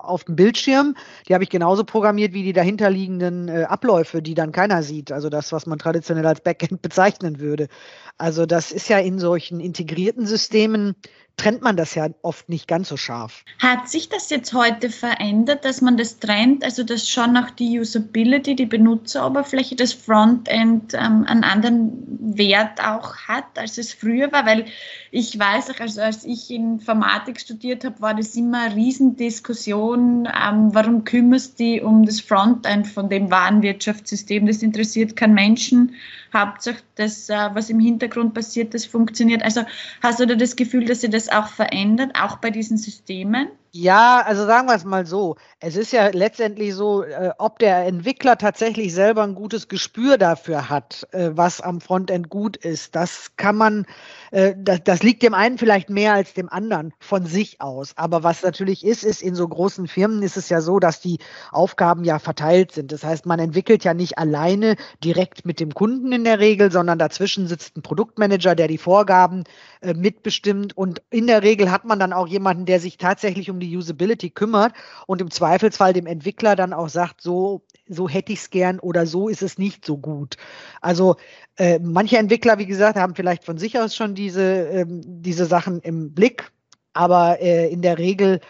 [0.00, 0.96] auf dem Bildschirm,
[1.28, 5.12] die habe ich genauso programmiert wie die dahinterliegenden äh, Abläufe, die dann keiner sieht.
[5.12, 7.68] Also das, was man traditionell als Backend bezeichnen würde.
[8.16, 10.94] Also das ist ja in solchen integrierten Systemen
[11.36, 13.44] trennt man das ja oft nicht ganz so scharf.
[13.58, 17.80] Hat sich das jetzt heute verändert, dass man das trennt, also dass schon auch die
[17.80, 21.92] Usability, die Benutzeroberfläche, das Frontend ähm, einen anderen
[22.36, 24.46] Wert auch hat, als es früher war?
[24.46, 24.66] Weil
[25.10, 30.68] ich weiß auch, also als ich Informatik studiert habe, war das immer eine Riesendiskussion, ähm,
[30.72, 35.94] warum kümmerst du dich um das Frontend von dem Warenwirtschaftssystem, das interessiert keinen Menschen
[36.32, 39.42] Hauptsache, das, äh, was im Hintergrund passiert, das funktioniert.
[39.42, 39.62] Also
[40.02, 43.48] hast du da das Gefühl, dass sich das auch verändert, auch bei diesen Systemen?
[43.74, 45.36] Ja, also sagen wir es mal so.
[45.58, 50.68] Es ist ja letztendlich so, äh, ob der Entwickler tatsächlich selber ein gutes Gespür dafür
[50.68, 52.94] hat, äh, was am Frontend gut ist.
[52.94, 53.86] Das kann man,
[54.30, 57.94] äh, das, das liegt dem einen vielleicht mehr als dem anderen von sich aus.
[57.96, 61.16] Aber was natürlich ist, ist in so großen Firmen ist es ja so, dass die
[61.50, 62.92] Aufgaben ja verteilt sind.
[62.92, 66.98] Das heißt, man entwickelt ja nicht alleine direkt mit dem Kunden in der Regel, sondern
[66.98, 69.44] dazwischen sitzt ein Produktmanager, der die Vorgaben
[69.82, 70.76] äh, mitbestimmt.
[70.76, 74.30] Und in der Regel hat man dann auch jemanden, der sich tatsächlich um die Usability
[74.30, 74.72] kümmert
[75.06, 79.06] und im Zweifelsfall dem Entwickler dann auch sagt, so, so hätte ich es gern oder
[79.06, 80.36] so ist es nicht so gut.
[80.80, 81.16] Also
[81.56, 85.80] äh, manche Entwickler, wie gesagt, haben vielleicht von sich aus schon diese, ähm, diese Sachen
[85.80, 86.52] im Blick,
[86.92, 88.40] aber äh, in der Regel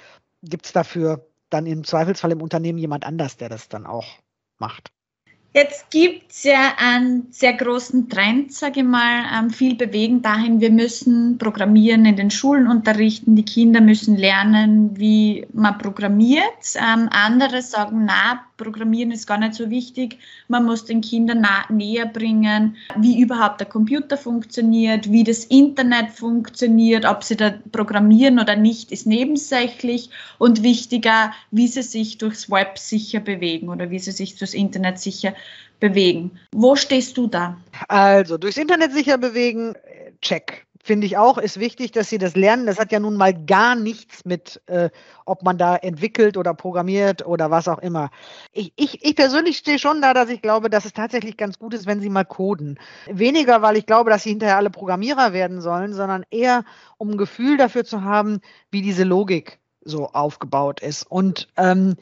[0.42, 4.06] gibt es dafür dann im Zweifelsfall im Unternehmen jemand anders, der das dann auch
[4.58, 4.92] macht.
[5.54, 10.62] Jetzt gibt es ja einen sehr großen Trend, sage ich mal, ähm, viel bewegen dahin,
[10.62, 16.42] wir müssen Programmieren in den Schulen unterrichten, die Kinder müssen lernen, wie man programmiert.
[16.76, 22.06] Ähm, andere sagen, na, Programmieren ist gar nicht so wichtig, man muss den Kindern näher
[22.06, 28.54] bringen, wie überhaupt der Computer funktioniert, wie das Internet funktioniert, ob sie da programmieren oder
[28.54, 34.12] nicht, ist nebensächlich und wichtiger, wie sie sich durchs Web sicher bewegen oder wie sie
[34.12, 35.34] sich durchs Internet sicher
[35.80, 36.38] bewegen.
[36.52, 37.56] Wo stehst du da?
[37.88, 39.74] Also, durchs Internet sicher bewegen,
[40.20, 40.66] check.
[40.84, 42.66] Finde ich auch, ist wichtig, dass sie das lernen.
[42.66, 44.90] Das hat ja nun mal gar nichts mit, äh,
[45.26, 48.10] ob man da entwickelt oder programmiert oder was auch immer.
[48.52, 51.72] Ich, ich, ich persönlich stehe schon da, dass ich glaube, dass es tatsächlich ganz gut
[51.72, 52.80] ist, wenn sie mal coden.
[53.08, 56.64] Weniger, weil ich glaube, dass sie hinterher alle Programmierer werden sollen, sondern eher,
[56.98, 58.40] um ein Gefühl dafür zu haben,
[58.72, 61.04] wie diese Logik so aufgebaut ist.
[61.08, 61.94] Und ähm,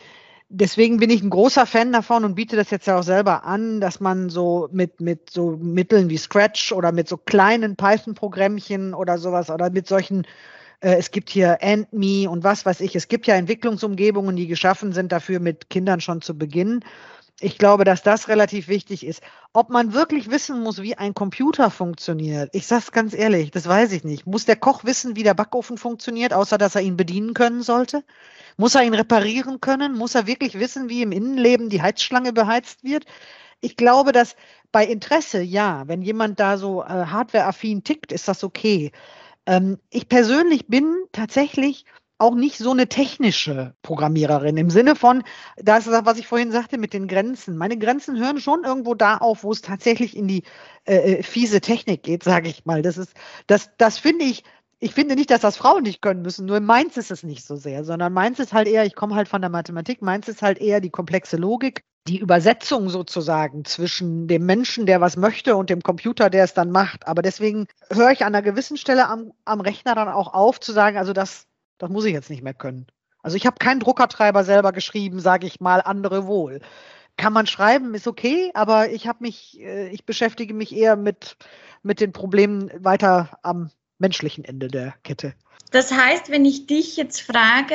[0.50, 3.80] deswegen bin ich ein großer Fan davon und biete das jetzt ja auch selber an,
[3.80, 9.16] dass man so mit, mit so Mitteln wie Scratch oder mit so kleinen Python-Programmchen oder
[9.16, 10.26] sowas oder mit solchen,
[10.80, 14.92] äh, es gibt hier AndMe und was weiß ich, es gibt ja Entwicklungsumgebungen, die geschaffen
[14.92, 16.84] sind dafür, mit Kindern schon zu beginnen.
[17.42, 19.22] Ich glaube, dass das relativ wichtig ist.
[19.54, 23.66] Ob man wirklich wissen muss, wie ein Computer funktioniert, ich sage es ganz ehrlich, das
[23.66, 24.26] weiß ich nicht.
[24.26, 28.04] Muss der Koch wissen, wie der Backofen funktioniert, außer dass er ihn bedienen können sollte?
[28.58, 29.96] Muss er ihn reparieren können?
[29.96, 33.06] Muss er wirklich wissen, wie im Innenleben die Heizschlange beheizt wird?
[33.62, 34.36] Ich glaube, dass
[34.70, 38.92] bei Interesse, ja, wenn jemand da so äh, hardwareaffin tickt, ist das okay.
[39.46, 41.86] Ähm, ich persönlich bin tatsächlich
[42.20, 45.22] auch nicht so eine technische Programmiererin im Sinne von,
[45.56, 47.56] das ist das, was ich vorhin sagte mit den Grenzen.
[47.56, 50.42] Meine Grenzen hören schon irgendwo da auf, wo es tatsächlich in die
[50.84, 52.82] äh, äh fiese Technik geht, sage ich mal.
[52.82, 53.14] Das ist,
[53.46, 54.44] das, das finde ich
[54.82, 57.54] ich finde nicht, dass das Frauen nicht können müssen, nur meins ist es nicht so
[57.54, 60.58] sehr, sondern meins ist halt eher, ich komme halt von der Mathematik, meins ist halt
[60.58, 65.82] eher die komplexe Logik, die Übersetzung sozusagen zwischen dem Menschen, der was möchte, und dem
[65.82, 67.06] Computer, der es dann macht.
[67.06, 70.72] Aber deswegen höre ich an einer gewissen Stelle am, am Rechner dann auch auf zu
[70.72, 71.46] sagen, also das,
[71.80, 72.86] das muss ich jetzt nicht mehr können.
[73.22, 76.60] Also ich habe keinen Druckertreiber selber geschrieben, sage ich mal, andere wohl.
[77.16, 81.36] Kann man schreiben, ist okay, aber ich habe mich, äh, ich beschäftige mich eher mit,
[81.82, 85.34] mit den Problemen weiter am menschlichen Ende der Kette.
[85.70, 87.74] Das heißt, wenn ich dich jetzt frage,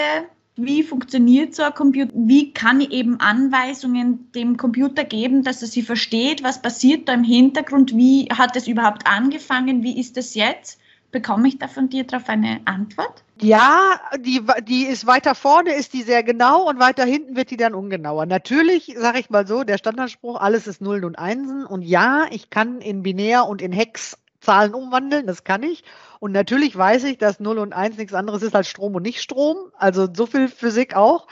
[0.55, 2.13] wie funktioniert so ein Computer?
[2.15, 6.43] Wie kann ich eben Anweisungen dem Computer geben, dass er sie versteht?
[6.43, 7.95] Was passiert da im Hintergrund?
[7.95, 9.83] Wie hat es überhaupt angefangen?
[9.83, 10.79] Wie ist es jetzt?
[11.11, 13.24] Bekomme ich da von dir darauf eine Antwort?
[13.41, 17.57] Ja, die, die ist weiter vorne, ist die sehr genau und weiter hinten wird die
[17.57, 18.25] dann ungenauer.
[18.25, 21.65] Natürlich, sage ich mal so, der Standardspruch, alles ist Nullen und Einsen.
[21.65, 25.83] Und ja, ich kann in Binär und in Hex Zahlen umwandeln, das kann ich.
[26.19, 29.21] Und natürlich weiß ich, dass 0 und 1 nichts anderes ist als Strom und nicht
[29.21, 29.57] Strom.
[29.77, 31.27] Also so viel Physik auch.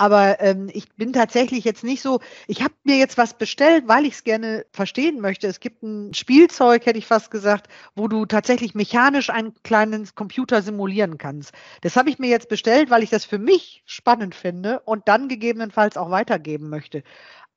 [0.00, 4.06] Aber ähm, ich bin tatsächlich jetzt nicht so, ich habe mir jetzt was bestellt, weil
[4.06, 5.46] ich es gerne verstehen möchte.
[5.46, 10.62] Es gibt ein Spielzeug, hätte ich fast gesagt, wo du tatsächlich mechanisch einen kleinen Computer
[10.62, 11.52] simulieren kannst.
[11.82, 15.28] Das habe ich mir jetzt bestellt, weil ich das für mich spannend finde und dann
[15.28, 17.02] gegebenenfalls auch weitergeben möchte.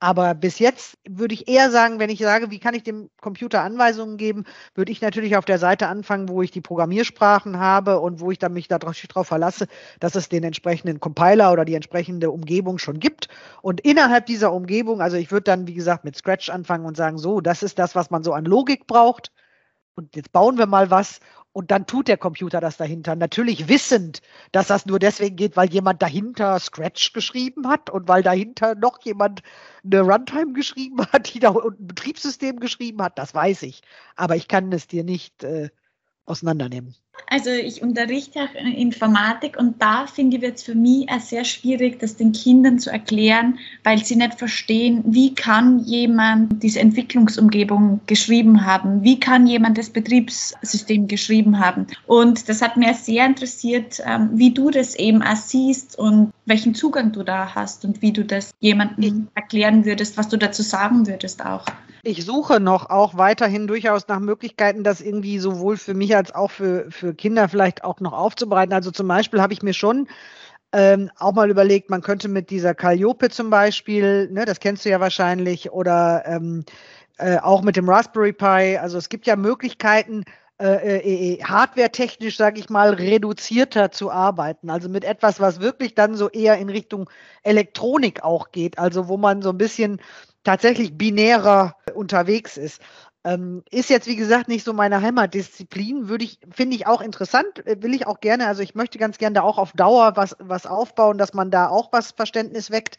[0.03, 3.61] Aber bis jetzt würde ich eher sagen, wenn ich sage, wie kann ich dem Computer
[3.61, 4.43] Anweisungen geben,
[4.75, 8.37] würde ich natürlich auf der Seite anfangen, wo ich die Programmiersprachen habe und wo ich
[8.37, 9.67] dann mich darauf verlasse,
[10.01, 13.29] dass es den entsprechenden Compiler oder die entsprechende Umgebung schon gibt.
[13.61, 17.17] Und innerhalb dieser Umgebung, also ich würde dann, wie gesagt, mit Scratch anfangen und sagen,
[17.17, 19.31] so, das ist das, was man so an Logik braucht.
[19.95, 21.21] Und jetzt bauen wir mal was
[21.53, 23.15] und dann tut der Computer das dahinter.
[23.15, 28.23] Natürlich wissend, dass das nur deswegen geht, weil jemand dahinter Scratch geschrieben hat und weil
[28.23, 29.43] dahinter noch jemand
[29.83, 33.17] eine Runtime geschrieben hat, die da ein Betriebssystem geschrieben hat.
[33.19, 33.83] Das weiß ich.
[34.15, 35.69] Aber ich kann es dir nicht äh,
[36.25, 36.95] auseinandernehmen.
[37.27, 41.99] Also ich unterrichte auch Informatik und da finde ich es für mich auch sehr schwierig,
[41.99, 48.65] das den Kindern zu erklären, weil sie nicht verstehen, wie kann jemand diese Entwicklungsumgebung geschrieben
[48.65, 51.87] haben, wie kann jemand das Betriebssystem geschrieben haben.
[52.07, 56.75] Und das hat mir sehr interessiert, ähm, wie du das eben auch siehst und welchen
[56.75, 61.07] Zugang du da hast und wie du das jemandem erklären würdest, was du dazu sagen
[61.07, 61.65] würdest auch.
[62.05, 66.51] Ich suche noch auch weiterhin durchaus nach Möglichkeiten, das irgendwie sowohl für mich als auch
[66.51, 68.73] für, für Kinder vielleicht auch noch aufzubereiten.
[68.73, 70.09] Also zum Beispiel habe ich mir schon
[70.73, 74.89] ähm, auch mal überlegt, man könnte mit dieser Calliope zum Beispiel, ne, das kennst du
[74.89, 76.65] ja wahrscheinlich, oder ähm,
[77.19, 78.77] äh, auch mit dem Raspberry Pi.
[78.77, 80.25] Also es gibt ja Möglichkeiten,
[80.59, 84.69] äh, äh, äh hardware-technisch, sage ich mal, reduzierter zu arbeiten.
[84.69, 87.09] Also mit etwas, was wirklich dann so eher in Richtung
[87.43, 88.77] Elektronik auch geht.
[88.77, 90.01] Also wo man so ein bisschen
[90.43, 92.81] tatsächlich binärer unterwegs ist.
[93.25, 97.65] Ähm, ist jetzt, wie gesagt, nicht so meine Heimatdisziplin, würde ich, finde ich auch interessant,
[97.65, 100.35] äh, will ich auch gerne, also ich möchte ganz gerne da auch auf Dauer was,
[100.39, 102.97] was aufbauen, dass man da auch was Verständnis weckt.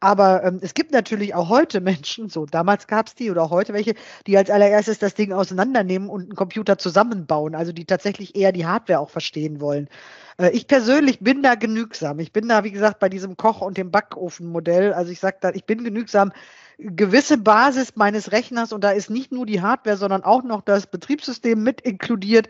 [0.00, 3.50] Aber ähm, es gibt natürlich auch heute Menschen, so damals gab es die oder auch
[3.50, 3.94] heute welche,
[4.26, 8.66] die als allererstes das Ding auseinandernehmen und einen Computer zusammenbauen, also die tatsächlich eher die
[8.66, 9.88] Hardware auch verstehen wollen.
[10.38, 12.20] Äh, ich persönlich bin da genügsam.
[12.20, 14.92] Ich bin da, wie gesagt, bei diesem Koch- und dem Backofenmodell.
[14.92, 16.32] Also ich sage da, ich bin genügsam
[16.78, 20.86] gewisse Basis meines Rechners und da ist nicht nur die Hardware, sondern auch noch das
[20.86, 22.48] Betriebssystem mit inkludiert,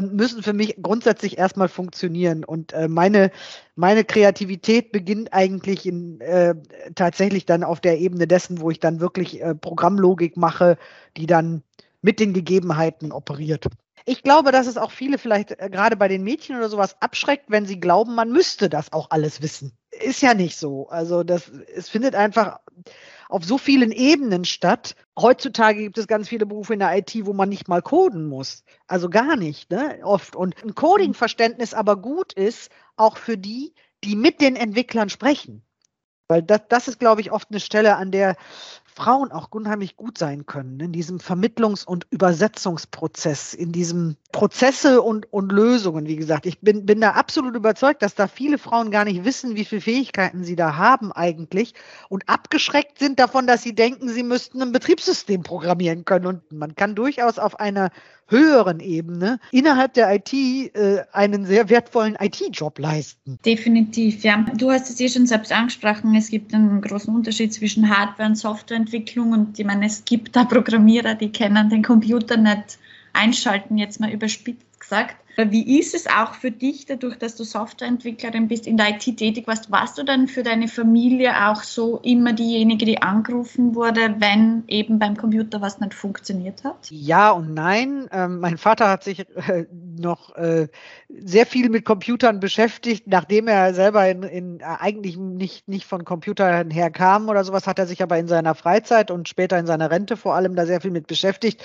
[0.00, 2.44] müssen für mich grundsätzlich erstmal funktionieren.
[2.44, 3.30] Und äh, meine,
[3.74, 6.54] meine Kreativität beginnt eigentlich in, äh,
[6.94, 10.76] tatsächlich dann auf der Ebene dessen, wo ich dann wirklich äh, Programmlogik mache,
[11.16, 11.62] die dann
[12.02, 13.66] mit den Gegebenheiten operiert.
[14.08, 17.46] Ich glaube, dass es auch viele vielleicht äh, gerade bei den Mädchen oder sowas abschreckt,
[17.48, 19.72] wenn sie glauben, man müsste das auch alles wissen.
[20.00, 20.88] Ist ja nicht so.
[20.88, 22.60] Also das, es findet einfach
[23.28, 24.94] auf so vielen Ebenen statt.
[25.18, 28.64] Heutzutage gibt es ganz viele Berufe in der IT, wo man nicht mal coden muss.
[28.86, 29.98] Also gar nicht, ne?
[30.02, 30.36] Oft.
[30.36, 35.62] Und ein Coding-Verständnis aber gut ist, auch für die, die mit den Entwicklern sprechen.
[36.28, 38.36] Weil das, das ist, glaube ich, oft eine Stelle, an der
[38.96, 45.30] Frauen auch unheimlich gut sein können, in diesem Vermittlungs- und Übersetzungsprozess, in diesem Prozesse und,
[45.30, 46.46] und Lösungen, wie gesagt.
[46.46, 49.82] Ich bin, bin da absolut überzeugt, dass da viele Frauen gar nicht wissen, wie viele
[49.82, 51.74] Fähigkeiten sie da haben eigentlich
[52.08, 56.24] und abgeschreckt sind davon, dass sie denken, sie müssten ein Betriebssystem programmieren können.
[56.24, 57.90] Und man kann durchaus auf einer
[58.28, 63.38] höheren Ebene innerhalb der IT äh, einen sehr wertvollen IT-Job leisten.
[63.44, 64.44] Definitiv, ja.
[64.56, 68.36] Du hast es eh schon selbst angesprochen, es gibt einen großen Unterschied zwischen Hardware- und
[68.36, 72.78] Softwareentwicklung und ich meine, es gibt da Programmierer, die können den Computer nicht
[73.16, 75.16] einschalten, jetzt mal überspitzt gesagt.
[75.36, 79.46] Wie ist es auch für dich, dadurch, dass du Softwareentwicklerin bist, in der IT tätig
[79.46, 79.70] warst?
[79.70, 84.98] Warst du dann für deine Familie auch so immer diejenige, die angerufen wurde, wenn eben
[84.98, 86.90] beim Computer was nicht funktioniert hat?
[86.90, 88.08] Ja und nein.
[88.12, 90.68] Ähm, mein Vater hat sich äh, noch äh,
[91.10, 96.06] sehr viel mit Computern beschäftigt, nachdem er selber in, in, äh, eigentlich nicht, nicht von
[96.06, 99.66] Computern her kam oder sowas, hat er sich aber in seiner Freizeit und später in
[99.66, 101.62] seiner Rente vor allem da sehr viel mit beschäftigt.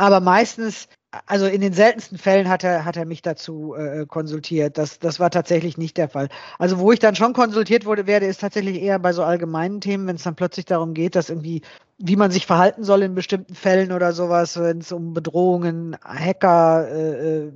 [0.00, 0.88] Aber meistens
[1.26, 4.78] also in den seltensten Fällen hat er, hat er mich dazu äh, konsultiert.
[4.78, 6.28] Das, das war tatsächlich nicht der Fall.
[6.58, 10.06] Also wo ich dann schon konsultiert wurde, werde, ist tatsächlich eher bei so allgemeinen Themen,
[10.06, 11.62] wenn es dann plötzlich darum geht, dass irgendwie,
[11.98, 16.88] wie man sich verhalten soll in bestimmten Fällen oder sowas, wenn es um Bedrohungen, Hacker,
[16.88, 17.52] äh, äh,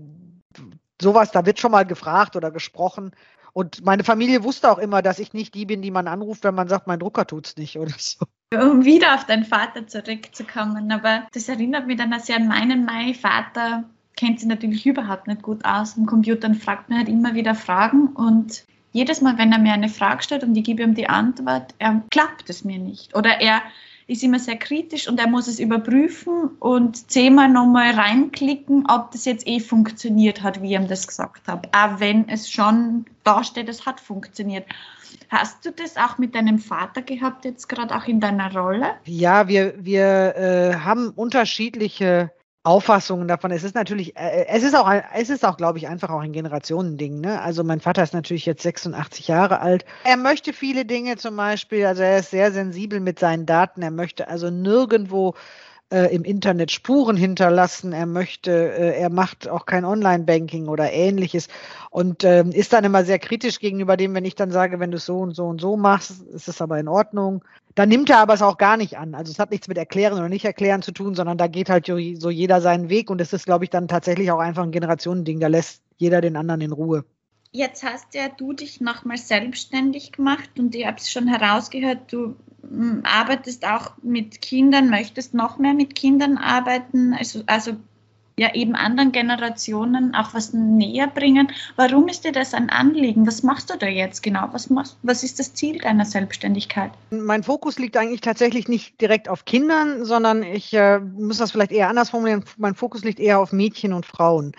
[1.00, 3.12] sowas, da wird schon mal gefragt oder gesprochen.
[3.52, 6.57] Und meine Familie wusste auch immer, dass ich nicht die bin, die man anruft, wenn
[6.57, 8.26] man sagt, mein Drucker tut's nicht oder so
[8.62, 10.90] um wieder auf deinen Vater zurückzukommen.
[10.93, 13.85] Aber das erinnert mich dann sehr an meinen Mein Vater
[14.17, 17.55] kennt sich natürlich überhaupt nicht gut aus am Computer und fragt mir halt immer wieder
[17.55, 21.09] Fragen und jedes Mal, wenn er mir eine Frage stellt und ich gebe ihm die
[21.09, 23.17] Antwort, er klappt es mir nicht.
[23.17, 23.61] Oder er
[24.07, 29.25] ist immer sehr kritisch und er muss es überprüfen und zehnmal nochmal reinklicken, ob das
[29.25, 31.69] jetzt eh funktioniert hat, wie ich ihm das gesagt habe.
[31.73, 34.67] Auch wenn es schon da steht, es hat funktioniert.
[35.31, 38.95] Hast du das auch mit deinem Vater gehabt, jetzt gerade auch in deiner Rolle?
[39.05, 42.31] Ja, wir, wir äh, haben unterschiedliche
[42.64, 43.50] Auffassungen davon.
[43.50, 46.33] Es ist natürlich, äh, es ist auch, es ist auch, glaube ich, einfach auch ein
[46.33, 47.20] Generationending.
[47.20, 47.40] Ne?
[47.40, 49.85] Also mein Vater ist natürlich jetzt 86 Jahre alt.
[50.05, 53.83] Er möchte viele Dinge zum Beispiel, also er ist sehr sensibel mit seinen Daten.
[53.83, 55.35] Er möchte also nirgendwo
[55.94, 57.92] äh, im Internet Spuren hinterlassen.
[57.92, 61.46] Er möchte, äh, er macht auch kein Online-Banking oder ähnliches
[61.90, 64.96] und äh, ist dann immer sehr kritisch gegenüber dem, wenn ich dann sage, wenn du
[64.96, 67.44] es so und so und so machst, ist es aber in Ordnung.
[67.76, 69.14] Dann nimmt er aber es auch gar nicht an.
[69.14, 71.87] Also es hat nichts mit Erklären oder nicht Erklären zu tun, sondern da geht halt
[71.87, 75.38] so jeder seinen Weg und es ist, glaube ich, dann tatsächlich auch einfach ein Generationending.
[75.38, 77.04] Da lässt jeder den anderen in Ruhe.
[77.56, 82.35] Jetzt hast ja du dich nochmal selbstständig gemacht und ich habe es schon herausgehört, du
[83.04, 87.14] arbeitest auch mit Kindern, möchtest noch mehr mit Kindern arbeiten.
[87.14, 87.77] Also, also
[88.37, 91.52] ja eben anderen Generationen auch was näher bringen.
[91.77, 93.27] Warum ist dir das ein Anliegen?
[93.27, 94.48] Was machst du da jetzt genau?
[94.52, 96.90] Was, machst, was ist das Ziel deiner Selbstständigkeit?
[97.10, 101.72] Mein Fokus liegt eigentlich tatsächlich nicht direkt auf Kindern, sondern ich äh, muss das vielleicht
[101.72, 102.44] eher anders formulieren.
[102.56, 104.52] Mein Fokus liegt eher auf Mädchen und Frauen.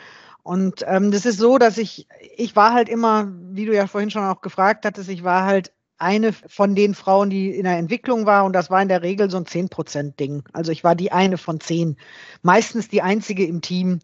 [0.44, 2.08] Und ähm, das ist so, dass ich,
[2.38, 5.74] ich war halt immer, wie du ja vorhin schon auch gefragt hattest, ich war halt
[5.98, 9.30] eine von den Frauen, die in der Entwicklung war und das war in der Regel
[9.30, 10.44] so ein 10-Prozent-Ding.
[10.54, 11.98] Also ich war die eine von zehn,
[12.42, 14.00] meistens die einzige im Team.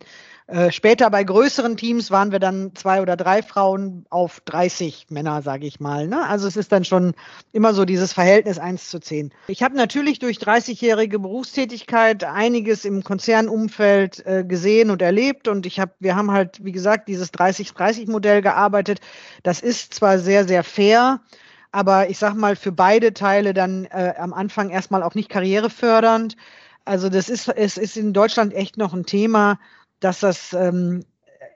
[0.52, 5.42] Äh, später bei größeren Teams waren wir dann zwei oder drei Frauen auf 30 Männer,
[5.42, 6.08] sage ich mal.
[6.08, 6.28] Ne?
[6.28, 7.14] Also es ist dann schon
[7.54, 9.32] immer so dieses Verhältnis 1 zu 10.
[9.48, 15.80] Ich habe natürlich durch 30-jährige Berufstätigkeit einiges im Konzernumfeld äh, gesehen und erlebt und ich
[15.80, 19.00] habe, wir haben halt, wie gesagt, dieses 30-30-Modell gearbeitet.
[19.44, 21.22] Das ist zwar sehr, sehr fair,
[21.72, 26.36] aber ich sag mal für beide Teile dann äh, am Anfang erstmal auch nicht karrierefördernd.
[26.86, 29.60] Also das ist, es ist in Deutschland echt noch ein Thema,
[30.00, 31.06] dass das ähm,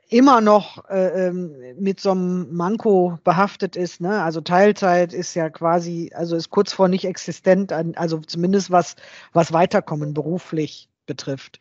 [0.10, 4.02] immer noch äh, ähm, mit so einem Manko behaftet ist.
[4.02, 4.22] Ne?
[4.22, 8.96] Also Teilzeit ist ja quasi, also ist kurz vor nicht existent, also zumindest was,
[9.34, 11.60] was Weiterkommen beruflich betrifft.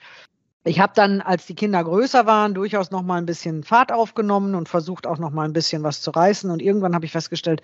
[0.66, 4.54] Ich habe dann, als die Kinder größer waren, durchaus noch mal ein bisschen Fahrt aufgenommen
[4.54, 6.50] und versucht auch noch mal ein bisschen was zu reißen.
[6.50, 7.60] Und irgendwann habe ich festgestellt,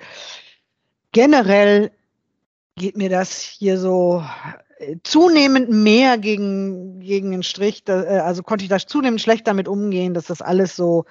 [1.13, 1.91] generell
[2.77, 4.25] geht mir das hier so
[4.79, 7.83] äh, zunehmend mehr gegen, gegen den Strich.
[7.89, 11.05] Äh, also konnte ich da zunehmend schlecht damit umgehen, dass das alles so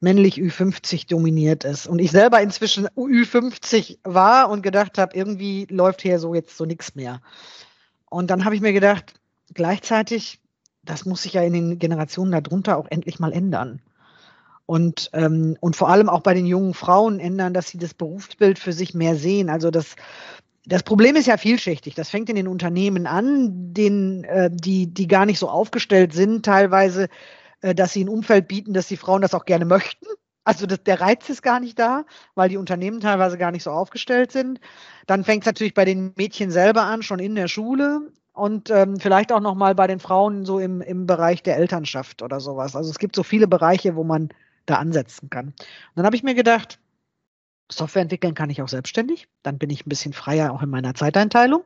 [0.00, 1.86] männlich Ü50 dominiert ist.
[1.86, 6.64] Und ich selber inzwischen Ü50 war und gedacht habe, irgendwie läuft hier so jetzt so
[6.64, 7.20] nichts mehr.
[8.10, 9.14] Und dann habe ich mir gedacht,
[9.54, 10.40] gleichzeitig,
[10.82, 13.80] das muss sich ja in den Generationen darunter auch endlich mal ändern
[14.66, 18.58] und, ähm, und vor allem auch bei den jungen Frauen ändern, dass sie das Berufsbild
[18.58, 19.50] für sich mehr sehen.
[19.50, 19.96] Also das,
[20.64, 21.94] das Problem ist ja vielschichtig.
[21.94, 26.44] Das fängt in den Unternehmen an, denen, äh, die, die gar nicht so aufgestellt sind,
[26.44, 27.08] teilweise,
[27.60, 30.06] äh, dass sie ein Umfeld bieten, dass die Frauen das auch gerne möchten.
[30.44, 32.04] Also das, der Reiz ist gar nicht da,
[32.34, 34.60] weil die Unternehmen teilweise gar nicht so aufgestellt sind.
[35.06, 38.98] Dann fängt es natürlich bei den Mädchen selber an, schon in der Schule und ähm,
[38.98, 42.76] vielleicht auch noch mal bei den Frauen so im, im Bereich der Elternschaft oder sowas.
[42.76, 44.28] Also es gibt so viele Bereiche, wo man
[44.66, 45.48] da ansetzen kann.
[45.48, 45.56] Und
[45.94, 46.78] dann habe ich mir gedacht,
[47.70, 49.28] Software entwickeln kann ich auch selbstständig.
[49.42, 51.64] Dann bin ich ein bisschen freier auch in meiner Zeiteinteilung.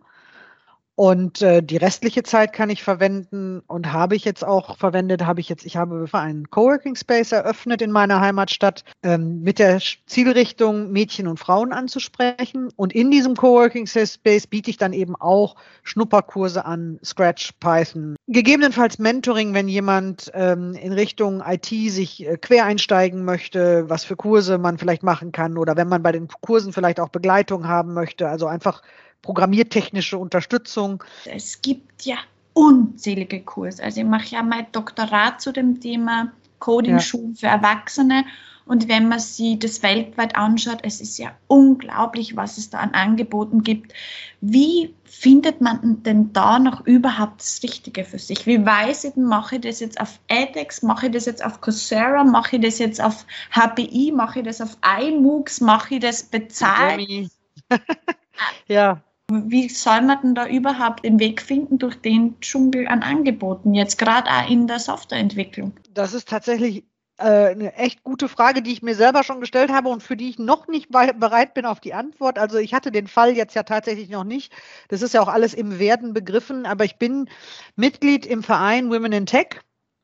[0.99, 5.39] Und äh, die restliche Zeit kann ich verwenden und habe ich jetzt auch verwendet, habe
[5.39, 10.91] ich jetzt, ich habe einen Coworking Space eröffnet in meiner Heimatstadt ähm, mit der Zielrichtung,
[10.91, 12.71] Mädchen und Frauen anzusprechen.
[12.75, 18.17] Und in diesem Coworking Space biete ich dann eben auch Schnupperkurse an, Scratch, Python.
[18.27, 24.17] Gegebenenfalls Mentoring, wenn jemand ähm, in Richtung IT sich äh, quer einsteigen möchte, was für
[24.17, 27.95] Kurse man vielleicht machen kann oder wenn man bei den Kursen vielleicht auch Begleitung haben
[27.95, 28.29] möchte.
[28.29, 28.83] Also einfach
[29.23, 31.03] programmiertechnische Unterstützung.
[31.25, 32.17] Es gibt ja
[32.53, 33.83] unzählige Kurse.
[33.83, 37.41] Also ich mache ja mein Doktorat zu dem Thema Coding-Schulen ja.
[37.41, 38.25] für Erwachsene.
[38.69, 42.91] Und wenn man sich das weltweit anschaut, es ist ja unglaublich, was es da an
[42.91, 43.95] Angeboten gibt.
[44.43, 48.45] Wie findet man denn da noch überhaupt das Richtige für sich?
[48.45, 51.63] Wie weiß ich denn, mache ich das jetzt auf edX, mache ich das jetzt auf
[51.63, 56.25] Coursera, mache ich das jetzt auf HPI, mache ich das auf iMoocs, mache ich das
[56.25, 57.31] bezahlt?
[58.67, 59.03] ja.
[59.31, 63.99] Wie soll man denn da überhaupt den Weg finden durch den Dschungel an Angeboten, jetzt
[63.99, 65.73] gerade auch in der Softwareentwicklung?
[65.93, 66.85] Das ist tatsächlich
[67.19, 70.31] äh, eine echt gute Frage, die ich mir selber schon gestellt habe und für die
[70.31, 72.39] ich noch nicht bereit bin auf die Antwort.
[72.39, 74.51] Also ich hatte den Fall jetzt ja tatsächlich noch nicht.
[74.89, 77.29] Das ist ja auch alles im Werden begriffen, aber ich bin
[77.77, 79.61] Mitglied im Verein Women in Tech.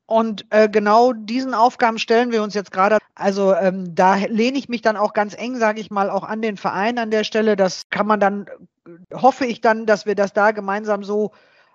[0.06, 2.98] Und äh, genau diesen Aufgaben stellen wir uns jetzt gerade.
[3.14, 6.42] Also ähm, da lehne ich mich dann auch ganz eng, sage ich mal, auch an
[6.42, 7.56] den Verein an der Stelle.
[7.56, 8.46] Das kann man dann
[9.12, 11.32] hoffe ich dann, dass wir das da gemeinsam so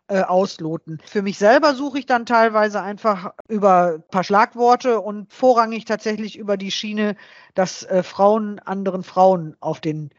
[0.08, 1.00] äh, ausloten.
[1.06, 6.38] Für mich selber suche ich dann teilweise einfach über ein paar Schlagworte und vorrangig tatsächlich
[6.38, 7.16] über die Schiene,
[7.54, 10.10] dass äh, Frauen anderen Frauen auf den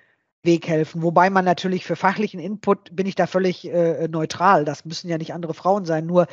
[0.42, 1.02] Weg helfen.
[1.02, 4.64] Wobei man natürlich für fachlichen Input bin ich da völlig äh, neutral.
[4.64, 6.06] Das müssen ja nicht andere Frauen sein.
[6.06, 6.28] Nur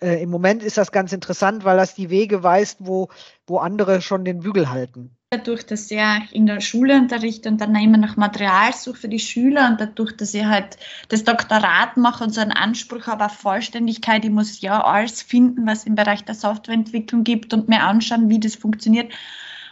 [0.00, 3.08] äh, im Moment ist das ganz interessant, weil das die Wege weist, wo,
[3.46, 5.16] wo andere schon den Bügel halten.
[5.32, 6.00] Dadurch, dass ich
[6.32, 10.16] in der Schule unterrichte und dann immer nach Material suche für die Schüler und dadurch,
[10.16, 10.76] dass ich halt
[11.08, 15.68] das Doktorat mache und so einen Anspruch habe auf Vollständigkeit, ich muss ja alles finden,
[15.68, 19.12] was im Bereich der Softwareentwicklung gibt und mir anschauen, wie das funktioniert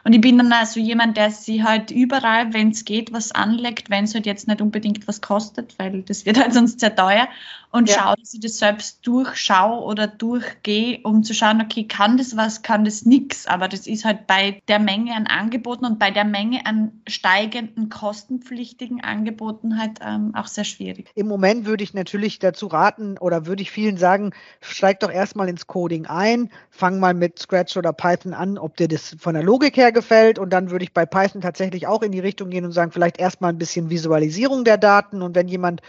[0.04, 3.90] und ich bin dann also jemand, der sich halt überall, wenn es geht, was anlegt,
[3.90, 7.28] wenn es halt jetzt nicht unbedingt was kostet, weil das wird halt sonst sehr teuer.
[7.70, 7.96] Und ja.
[7.96, 12.62] schaue, dass ich das selbst durchschaue oder durchgehe, um zu schauen, okay, kann das was,
[12.62, 13.46] kann das nichts.
[13.46, 17.90] Aber das ist halt bei der Menge an Angeboten und bei der Menge an steigenden
[17.90, 21.10] kostenpflichtigen Angeboten halt ähm, auch sehr schwierig.
[21.14, 25.48] Im Moment würde ich natürlich dazu raten oder würde ich vielen sagen, steig doch erstmal
[25.48, 29.42] ins Coding ein, fang mal mit Scratch oder Python an, ob dir das von der
[29.42, 32.64] Logik her gefällt und dann würde ich bei Python tatsächlich auch in die Richtung gehen
[32.64, 35.82] und sagen, vielleicht erstmal ein bisschen Visualisierung der Daten und wenn jemand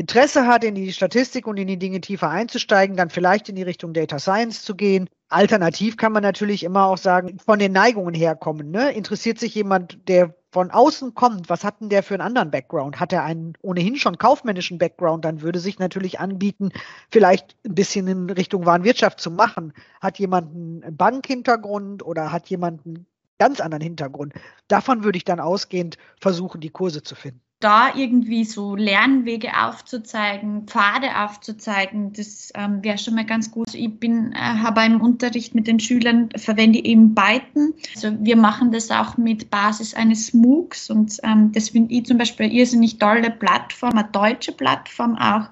[0.00, 3.62] Interesse hat, in die Statistik und in die Dinge tiefer einzusteigen, dann vielleicht in die
[3.62, 5.10] Richtung Data Science zu gehen.
[5.28, 8.70] Alternativ kann man natürlich immer auch sagen, von den Neigungen herkommen.
[8.70, 8.92] Ne?
[8.92, 12.98] Interessiert sich jemand, der von außen kommt, was hat denn der für einen anderen Background?
[12.98, 16.70] Hat er einen ohnehin schon kaufmännischen Background, dann würde sich natürlich anbieten,
[17.10, 19.74] vielleicht ein bisschen in Richtung Warenwirtschaft zu machen.
[20.00, 23.06] Hat jemand einen Bankhintergrund oder hat jemand einen
[23.38, 24.32] ganz anderen Hintergrund?
[24.66, 30.66] Davon würde ich dann ausgehend versuchen, die Kurse zu finden da irgendwie so Lernwege aufzuzeigen,
[30.66, 33.74] Pfade aufzuzeigen, das ähm, wäre schon mal ganz gut.
[33.74, 37.74] Ich bin, äh, habe im Unterricht mit den Schülern, verwende eben Byten.
[37.94, 42.16] Also wir machen das auch mit Basis eines MOOCs und ähm, das finde ich zum
[42.16, 45.50] Beispiel eine irrsinnig tolle Plattform, eine deutsche Plattform auch,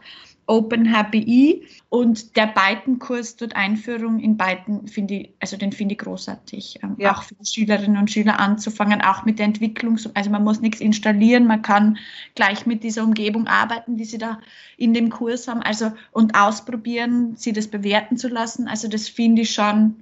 [0.49, 6.81] OpenHBI und der Byten-Kurs dort Einführung in Byten finde ich, also den finde ich großartig.
[6.83, 7.15] Ähm, ja.
[7.15, 9.99] Auch für die Schülerinnen und Schüler anzufangen, auch mit der Entwicklung.
[10.15, 11.99] Also man muss nichts installieren, man kann
[12.35, 14.41] gleich mit dieser Umgebung arbeiten, die sie da
[14.79, 15.63] in dem Kurs haben.
[15.63, 18.69] Also und ausprobieren, sie das bewerten zu lassen.
[18.69, 19.97] Also das finde ich schon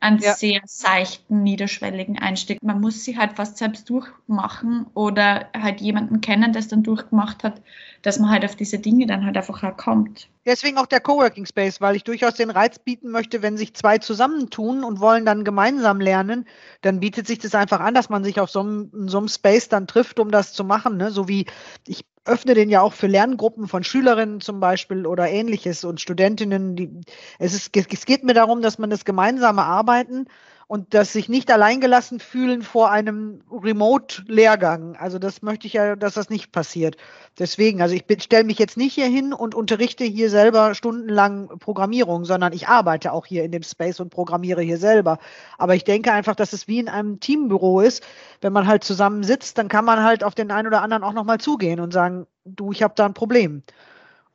[0.00, 0.34] einen ja.
[0.34, 2.62] sehr seichten, niederschwelligen Einstieg.
[2.62, 7.44] Man muss sie halt fast selbst durchmachen oder halt jemanden kennen, der es dann durchgemacht
[7.44, 7.60] hat,
[8.02, 10.28] dass man halt auf diese Dinge dann halt einfach auch kommt.
[10.46, 13.98] Deswegen auch der Coworking Space, weil ich durchaus den Reiz bieten möchte, wenn sich zwei
[13.98, 16.46] zusammentun und wollen dann gemeinsam lernen,
[16.80, 19.68] dann bietet sich das einfach an, dass man sich auf so einem, so einem Space
[19.68, 20.96] dann trifft, um das zu machen.
[20.96, 21.10] Ne?
[21.10, 21.44] So wie
[21.86, 26.76] ich öffne den ja auch für Lerngruppen von Schülerinnen zum Beispiel oder ähnliches und Studentinnen.
[26.76, 27.00] Die,
[27.38, 30.26] es, ist, es geht mir darum, dass man das gemeinsame Arbeiten
[30.70, 34.94] und das sich nicht alleingelassen fühlen vor einem Remote-Lehrgang.
[34.94, 36.96] Also das möchte ich ja, dass das nicht passiert.
[37.40, 42.24] Deswegen, also ich stelle mich jetzt nicht hier hin und unterrichte hier selber stundenlang Programmierung,
[42.24, 45.18] sondern ich arbeite auch hier in dem Space und programmiere hier selber.
[45.58, 48.04] Aber ich denke einfach, dass es wie in einem Teambüro ist.
[48.40, 51.14] Wenn man halt zusammen sitzt, dann kann man halt auf den einen oder anderen auch
[51.14, 53.64] nochmal zugehen und sagen, du, ich habe da ein Problem.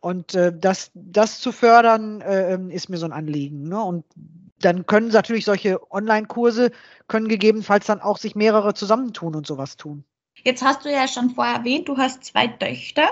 [0.01, 3.69] Und äh, das, das zu fördern, äh, ist mir so ein Anliegen.
[3.69, 3.81] Ne?
[3.81, 4.03] Und
[4.59, 6.71] dann können natürlich solche Online-Kurse,
[7.07, 10.03] können gegebenenfalls dann auch sich mehrere zusammentun und sowas tun.
[10.43, 13.09] Jetzt hast du ja schon vorher erwähnt, du hast zwei Töchter.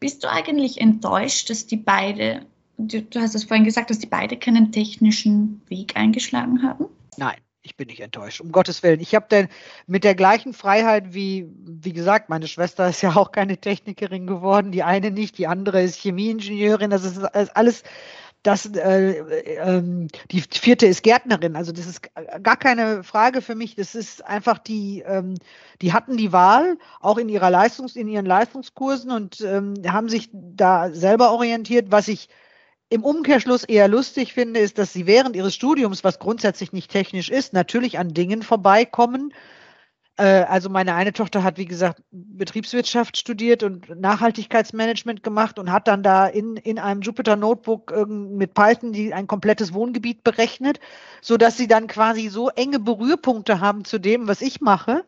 [0.00, 2.46] Bist du eigentlich enttäuscht, dass die beide,
[2.78, 6.86] du, du hast es vorhin gesagt, dass die beide keinen technischen Weg eingeschlagen haben?
[7.16, 9.00] Nein ich bin nicht enttäuscht, um Gottes Willen.
[9.00, 9.48] Ich habe denn
[9.86, 14.72] mit der gleichen Freiheit wie, wie gesagt, meine Schwester ist ja auch keine Technikerin geworden,
[14.72, 17.84] die eine nicht, die andere ist Chemieingenieurin, das ist alles
[18.42, 21.54] das, äh, äh, die vierte ist Gärtnerin.
[21.54, 22.02] Also das ist
[22.42, 23.76] gar keine Frage für mich.
[23.76, 25.34] Das ist einfach die, ähm,
[25.80, 30.30] die hatten die Wahl, auch in ihrer Leistungs, in ihren Leistungskursen und ähm, haben sich
[30.32, 31.92] da selber orientiert.
[31.92, 32.28] Was ich
[32.88, 37.30] im Umkehrschluss eher lustig finde, ist, dass sie während ihres Studiums, was grundsätzlich nicht technisch
[37.30, 39.61] ist, natürlich an Dingen vorbeikommen, äh,
[40.24, 46.02] also meine eine Tochter hat, wie gesagt, Betriebswirtschaft studiert und Nachhaltigkeitsmanagement gemacht und hat dann
[46.02, 50.80] da in, in einem Jupyter Notebook mit Python die ein komplettes Wohngebiet berechnet,
[51.20, 55.04] so dass sie dann quasi so enge Berührpunkte haben zu dem, was ich mache.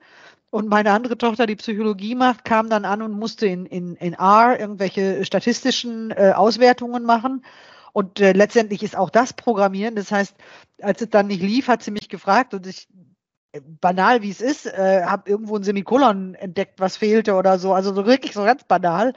[0.55, 4.12] Und meine andere Tochter, die Psychologie macht, kam dann an und musste in, in, in
[4.12, 7.45] R irgendwelche statistischen äh, Auswertungen machen.
[7.93, 9.97] Und äh, letztendlich ist auch das Programmieren.
[9.97, 10.37] Das heißt,
[10.81, 12.87] als es dann nicht lief, hat sie mich gefragt und ich
[13.81, 17.73] banal wie es ist, äh, habe irgendwo ein Semikolon entdeckt, was fehlte oder so.
[17.73, 19.15] Also so wirklich so ganz banal.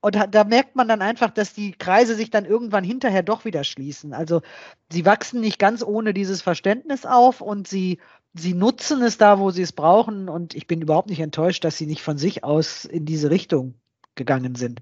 [0.00, 3.62] Und da, merkt man dann einfach, dass die Kreise sich dann irgendwann hinterher doch wieder
[3.62, 4.12] schließen.
[4.14, 4.42] Also
[4.90, 8.00] sie wachsen nicht ganz ohne dieses Verständnis auf und sie,
[8.34, 10.28] sie nutzen es da, wo sie es brauchen.
[10.28, 13.74] Und ich bin überhaupt nicht enttäuscht, dass sie nicht von sich aus in diese Richtung
[14.16, 14.80] gegangen sind.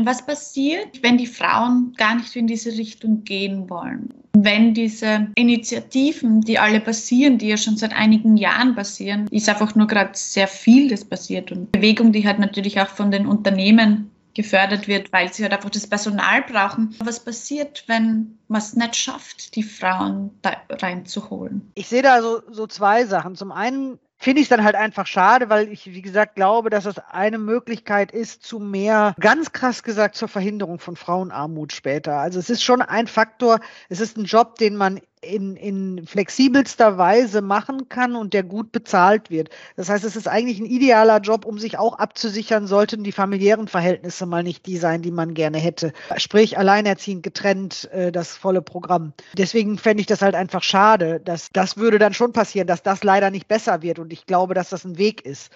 [0.00, 4.12] Was passiert, wenn die Frauen gar nicht in diese Richtung gehen wollen?
[4.36, 9.74] Wenn diese Initiativen, die alle passieren, die ja schon seit einigen Jahren passieren, ist einfach
[9.74, 11.50] nur gerade sehr viel, das passiert.
[11.50, 15.70] Und Bewegung, die halt natürlich auch von den Unternehmen gefördert wird, weil sie halt einfach
[15.70, 16.94] das Personal brauchen.
[17.02, 21.72] Was passiert, wenn man es nicht schafft, die Frauen da reinzuholen?
[21.74, 23.34] Ich sehe da so, so zwei Sachen.
[23.34, 26.98] Zum einen finde ich dann halt einfach schade, weil ich, wie gesagt, glaube, dass das
[26.98, 32.18] eine Möglichkeit ist zu mehr, ganz krass gesagt, zur Verhinderung von Frauenarmut später.
[32.18, 36.98] Also es ist schon ein Faktor, es ist ein Job, den man in, in flexibelster
[36.98, 39.50] Weise machen kann und der gut bezahlt wird.
[39.76, 43.68] Das heißt, es ist eigentlich ein idealer Job, um sich auch abzusichern, sollten die familiären
[43.68, 45.92] Verhältnisse mal nicht die sein, die man gerne hätte.
[46.16, 49.12] Sprich, alleinerziehend getrennt, äh, das volle Programm.
[49.36, 51.20] Deswegen fände ich das halt einfach schade.
[51.20, 53.98] Dass, das würde dann schon passieren, dass das leider nicht besser wird.
[53.98, 55.50] Und ich glaube, dass das ein Weg ist.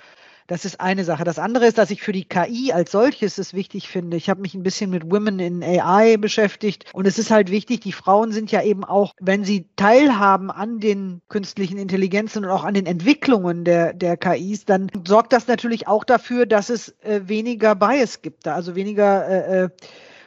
[0.50, 1.22] Das ist eine Sache.
[1.22, 4.16] Das andere ist, dass ich für die KI als solches es wichtig finde.
[4.16, 7.78] Ich habe mich ein bisschen mit Women in AI beschäftigt und es ist halt wichtig,
[7.82, 12.64] die Frauen sind ja eben auch, wenn sie teilhaben an den künstlichen Intelligenzen und auch
[12.64, 17.20] an den Entwicklungen der, der KIs, dann sorgt das natürlich auch dafür, dass es äh,
[17.26, 19.68] weniger Bias gibt, also weniger äh, äh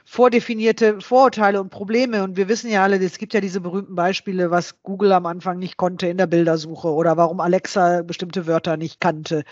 [0.05, 2.23] vordefinierte Vorurteile und Probleme.
[2.23, 5.59] Und wir wissen ja alle, es gibt ja diese berühmten Beispiele, was Google am Anfang
[5.59, 9.43] nicht konnte in der Bildersuche oder warum Alexa bestimmte Wörter nicht kannte.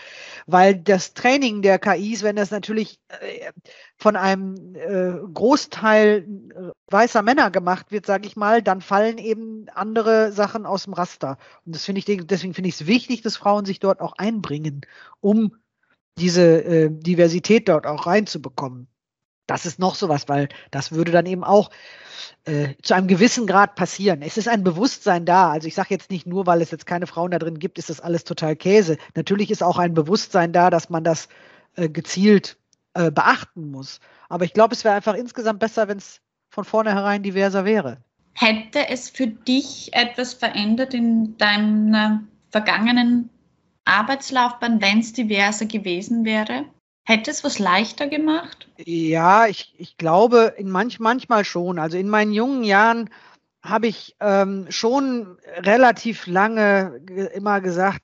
[0.48, 3.52] Weil das Training der KIs, wenn das natürlich äh,
[3.98, 6.26] von einem äh, Großteil
[6.56, 10.94] äh, weißer Männer gemacht wird, sage ich mal, dann fallen eben andere Sachen aus dem
[10.94, 11.38] Raster.
[11.66, 14.82] Und das finde ich, deswegen finde ich es wichtig, dass Frauen sich dort auch einbringen,
[15.22, 15.56] um
[16.18, 18.88] diese äh, Diversität dort auch reinzubekommen.
[19.52, 21.72] Das ist noch sowas, weil das würde dann eben auch
[22.46, 24.22] äh, zu einem gewissen Grad passieren.
[24.22, 25.52] Es ist ein Bewusstsein da.
[25.52, 27.90] Also ich sage jetzt nicht nur, weil es jetzt keine Frauen da drin gibt, ist
[27.90, 28.98] das alles total Käse.
[29.14, 31.28] Natürlich ist auch ein Bewusstsein da, dass man das
[31.76, 32.56] äh, gezielt
[32.94, 34.00] äh, beachten muss.
[34.30, 37.98] Aber ich glaube, es wäre einfach insgesamt besser, wenn es von vornherein diverser wäre.
[38.36, 43.30] Hätte es für dich etwas verändert in deiner vergangenen
[43.84, 46.68] Arbeitslaufbahn, wenn es diverser gewesen wäre?
[47.04, 48.68] Hätte es was leichter gemacht?
[48.78, 51.80] Ja, ich, ich glaube, in manch, manchmal schon.
[51.80, 53.10] Also in meinen jungen Jahren
[53.64, 57.02] habe ich ähm, schon relativ lange
[57.34, 58.02] immer gesagt,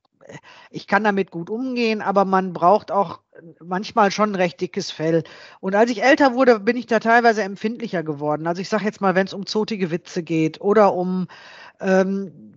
[0.70, 3.22] ich kann damit gut umgehen, aber man braucht auch
[3.64, 5.24] manchmal schon recht dickes Fell.
[5.60, 8.48] Und als ich älter wurde, bin ich da teilweise empfindlicher geworden.
[8.48, 11.28] Also ich sage jetzt mal, wenn es um zotige Witze geht oder um
[11.80, 12.57] ähm,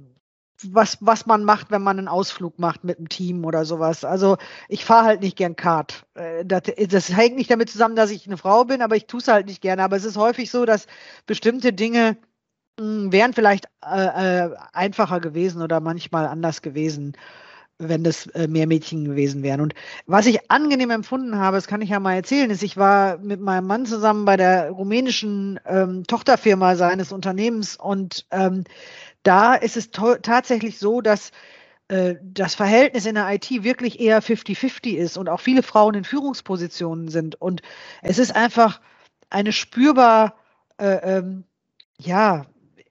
[0.69, 4.05] was, was man macht, wenn man einen Ausflug macht mit einem Team oder sowas.
[4.05, 4.37] Also
[4.69, 6.07] ich fahre halt nicht gern Kart.
[6.15, 9.21] Äh, das, das, hängt nicht damit zusammen, dass ich eine Frau bin, aber ich tue
[9.21, 9.83] es halt nicht gerne.
[9.83, 10.87] Aber es ist häufig so, dass
[11.27, 12.17] bestimmte Dinge
[12.79, 17.17] mh, hm, wären vielleicht äh, äh, einfacher gewesen oder manchmal anders gewesen,
[17.81, 19.61] wenn das äh, mehr Mädchen gewesen wären.
[19.61, 19.75] Und
[20.07, 23.41] was ich angenehm empfunden habe, das kann ich ja mal erzählen, ist, ich war mit
[23.41, 28.65] meinem Mann zusammen bei der rumänischen ähm, Tochterfirma seines Unternehmens und ähm,
[29.23, 31.31] da ist es tatsächlich so, dass
[31.89, 36.05] äh, das Verhältnis in der IT wirklich eher 50-50 ist und auch viele Frauen in
[36.05, 37.41] Führungspositionen sind.
[37.41, 37.63] Und
[38.03, 38.81] es ist einfach
[39.29, 40.35] eine spürbar,
[40.79, 41.45] äh, ähm,
[41.99, 42.47] ja,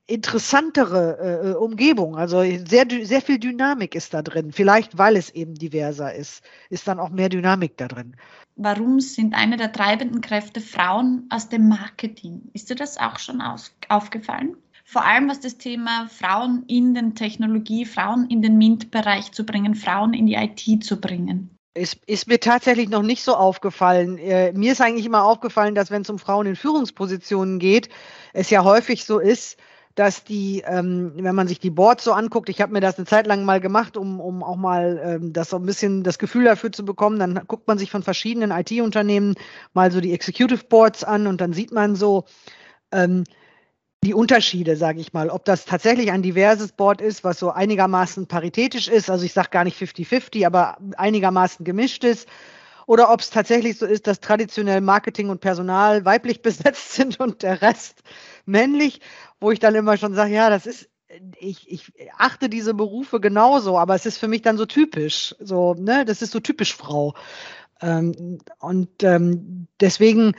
[0.05, 2.15] interessantere äh, äh Umgebung.
[2.17, 4.51] Also sehr, sehr viel Dynamik ist da drin.
[4.51, 8.15] Vielleicht, weil es eben diverser ist, ist dann auch mehr Dynamik da drin.
[8.55, 12.49] Warum sind eine der treibenden Kräfte Frauen aus dem Marketing?
[12.53, 13.41] Ist dir das auch schon
[13.87, 14.57] aufgefallen?
[14.89, 19.75] Vor allem was das Thema Frauen in den Technologie, Frauen in den MINT-Bereich zu bringen,
[19.75, 21.55] Frauen in die IT zu bringen.
[21.75, 24.17] Ist, ist mir tatsächlich noch nicht so aufgefallen.
[24.17, 27.89] Äh, mir ist eigentlich immer aufgefallen, dass wenn es um Frauen in Führungspositionen geht,
[28.33, 29.59] es ja häufig so ist,
[29.93, 33.05] dass die, ähm, wenn man sich die Boards so anguckt, ich habe mir das eine
[33.05, 36.45] Zeit lang mal gemacht, um, um auch mal ähm, das so ein bisschen das Gefühl
[36.45, 39.35] dafür zu bekommen, dann guckt man sich von verschiedenen IT-Unternehmen
[39.73, 42.23] mal so die Executive Boards an und dann sieht man so,
[42.91, 43.23] ähm,
[44.03, 48.27] die Unterschiede, sage ich mal, ob das tatsächlich ein diverses Board ist, was so einigermaßen
[48.27, 52.27] paritätisch ist, also ich sage gar nicht 50-50, aber einigermaßen gemischt ist,
[52.85, 57.43] oder ob es tatsächlich so ist, dass traditionell Marketing und Personal weiblich besetzt sind und
[57.43, 58.01] der Rest
[58.45, 59.01] männlich,
[59.39, 60.89] wo ich dann immer schon sage, ja, das ist,
[61.37, 65.73] ich, ich achte diese Berufe genauso, aber es ist für mich dann so typisch, so,
[65.73, 67.15] ne, das ist so typisch Frau.
[67.81, 70.33] Ähm, und ähm, deswegen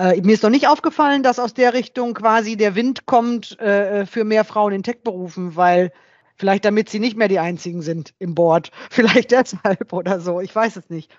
[0.00, 4.06] äh, mir ist noch nicht aufgefallen, dass aus der Richtung quasi der Wind kommt äh,
[4.06, 5.92] für mehr Frauen in Tech-Berufen, weil
[6.36, 8.70] vielleicht damit sie nicht mehr die einzigen sind im Board.
[8.90, 10.40] Vielleicht deshalb oder so.
[10.40, 11.10] Ich weiß es nicht.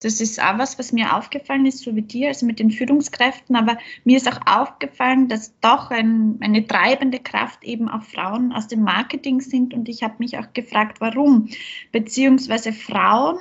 [0.00, 3.56] Das ist auch was, was mir aufgefallen ist, so wie dir, also mit den Führungskräften.
[3.56, 8.68] Aber mir ist auch aufgefallen, dass doch ein, eine treibende Kraft eben auch Frauen aus
[8.68, 9.72] dem Marketing sind.
[9.72, 11.48] Und ich habe mich auch gefragt, warum.
[11.90, 13.38] Beziehungsweise Frauen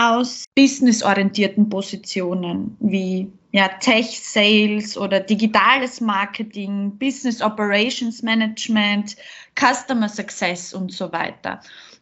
[0.00, 9.16] aus businessorientierten Positionen wie ja, Tech Sales oder digitales Marketing, Business Operations Management,
[9.58, 11.60] Customer Success und so weiter.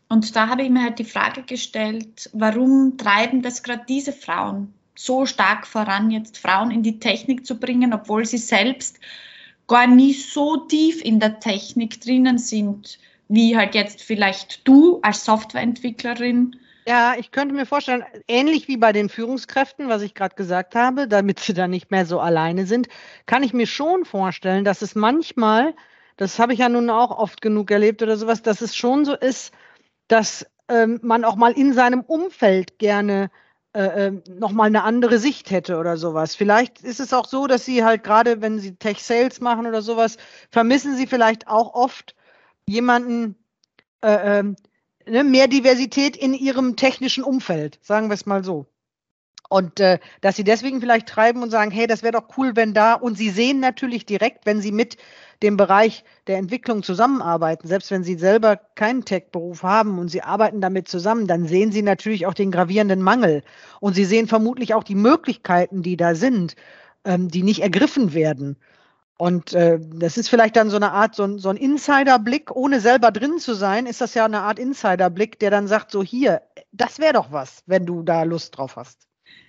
[0.08, 4.72] Und da habe ich mir halt die Frage gestellt, warum treiben das gerade diese Frauen
[4.94, 9.00] so stark voran, jetzt Frauen in die Technik zu bringen, obwohl sie selbst
[9.66, 15.24] gar nie so tief in der Technik drinnen sind, wie halt jetzt vielleicht du als
[15.24, 16.54] Softwareentwicklerin
[16.88, 21.06] ja, ich könnte mir vorstellen, ähnlich wie bei den Führungskräften, was ich gerade gesagt habe,
[21.06, 22.88] damit sie dann nicht mehr so alleine sind,
[23.26, 25.74] kann ich mir schon vorstellen, dass es manchmal
[26.18, 29.14] das habe ich ja nun auch oft genug erlebt oder sowas, dass es schon so
[29.14, 29.54] ist,
[30.08, 33.30] dass ähm, man auch mal in seinem Umfeld gerne
[33.72, 36.34] äh, ähm, nochmal eine andere Sicht hätte oder sowas.
[36.34, 40.16] Vielleicht ist es auch so, dass Sie halt gerade, wenn Sie Tech-Sales machen oder sowas,
[40.50, 42.16] vermissen Sie vielleicht auch oft
[42.66, 43.36] jemanden,
[44.02, 44.54] äh, äh,
[45.10, 48.66] ne, mehr Diversität in Ihrem technischen Umfeld, sagen wir es mal so.
[49.48, 52.74] Und äh, dass sie deswegen vielleicht treiben und sagen, hey, das wäre doch cool, wenn
[52.74, 54.98] da, und sie sehen natürlich direkt, wenn sie mit
[55.42, 60.60] dem Bereich der Entwicklung zusammenarbeiten, selbst wenn sie selber keinen Tech-Beruf haben und sie arbeiten
[60.60, 63.42] damit zusammen, dann sehen sie natürlich auch den gravierenden Mangel.
[63.80, 66.54] Und sie sehen vermutlich auch die Möglichkeiten, die da sind,
[67.04, 68.58] ähm, die nicht ergriffen werden.
[69.20, 72.78] Und äh, das ist vielleicht dann so eine Art, so ein, so ein Insiderblick, ohne
[72.78, 76.42] selber drin zu sein, ist das ja eine Art Insiderblick, der dann sagt, so hier,
[76.70, 79.08] das wäre doch was, wenn du da Lust drauf hast.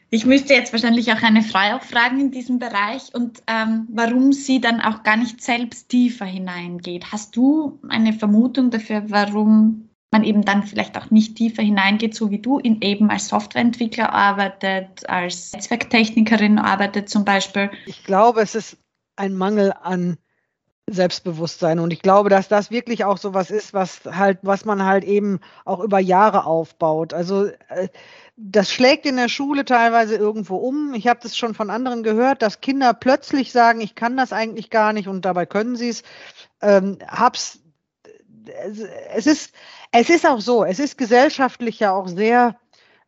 [0.09, 4.59] Ich müsste jetzt wahrscheinlich auch eine Frau fragen in diesem Bereich und ähm, warum sie
[4.59, 7.11] dann auch gar nicht selbst tiefer hineingeht.
[7.11, 12.31] Hast du eine Vermutung dafür, warum man eben dann vielleicht auch nicht tiefer hineingeht, so
[12.31, 17.69] wie du in, eben als Softwareentwickler arbeitet, als Netzwerktechnikerin arbeitet zum Beispiel?
[17.85, 18.77] Ich glaube, es ist
[19.19, 20.17] ein Mangel an
[20.87, 21.79] Selbstbewusstsein.
[21.79, 25.03] Und ich glaube, dass das wirklich auch so was ist, was halt, was man halt
[25.03, 27.13] eben auch über Jahre aufbaut.
[27.13, 27.89] Also äh,
[28.37, 30.93] das schlägt in der Schule teilweise irgendwo um.
[30.93, 34.69] Ich habe das schon von anderen gehört, dass Kinder plötzlich sagen, ich kann das eigentlich
[34.69, 36.03] gar nicht und dabei können sie es.
[36.61, 37.59] Ähm, hab's,
[39.13, 39.53] es ist,
[39.91, 42.55] es ist auch so, es ist gesellschaftlich ja auch sehr,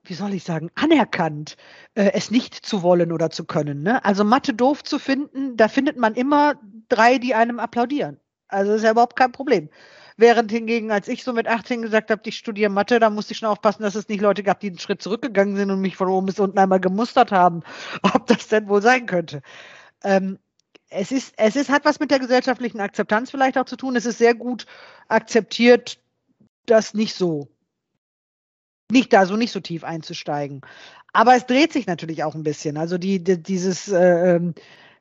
[0.04, 1.58] wie soll ich sagen, anerkannt,
[1.96, 3.84] äh, es nicht zu wollen oder zu können.
[3.84, 4.04] Ne?
[4.04, 6.56] Also Mathe doof zu finden, da findet man immer
[6.90, 8.20] drei, die einem applaudieren.
[8.48, 9.70] Also ist ja überhaupt kein Problem.
[10.18, 13.40] Während hingegen, als ich so mit 18 gesagt habe, ich studiere Mathe, da musste ich
[13.40, 16.10] schon aufpassen, dass es nicht Leute gab, die einen Schritt zurückgegangen sind und mich von
[16.10, 17.62] oben bis unten einmal gemustert haben,
[18.04, 19.42] ob das denn wohl sein könnte.
[20.04, 20.38] Ähm,
[20.90, 23.96] es ist, es ist, hat was mit der gesellschaftlichen Akzeptanz vielleicht auch zu tun.
[23.96, 24.66] Es ist sehr gut
[25.08, 26.00] akzeptiert,
[26.66, 27.48] das nicht so,
[28.92, 30.62] nicht da so nicht so tief einzusteigen.
[31.14, 32.78] Aber es dreht sich natürlich auch ein bisschen.
[32.78, 34.54] Also die, die dieses, äh, ähm,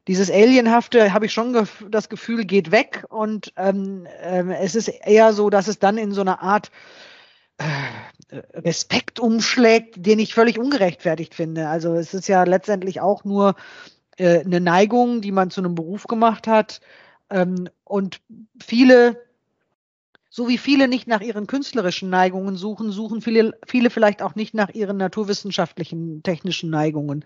[0.08, 3.04] dieses Alienhafte, habe ich schon gef das Gefühl, geht weg.
[3.08, 6.70] Und ähm, äh, es ist eher so, dass es dann in so eine Art
[7.58, 11.68] äh, Respekt umschlägt, den ich völlig ungerechtfertigt finde.
[11.68, 13.54] Also es ist ja letztendlich auch nur
[14.16, 16.80] äh, eine Neigung, die man zu einem Beruf gemacht hat.
[17.30, 18.20] Ähm, und
[18.60, 19.20] viele
[20.30, 24.54] so wie viele nicht nach ihren künstlerischen Neigungen suchen, suchen viele, viele vielleicht auch nicht
[24.54, 27.24] nach ihren naturwissenschaftlichen, technischen Neigungen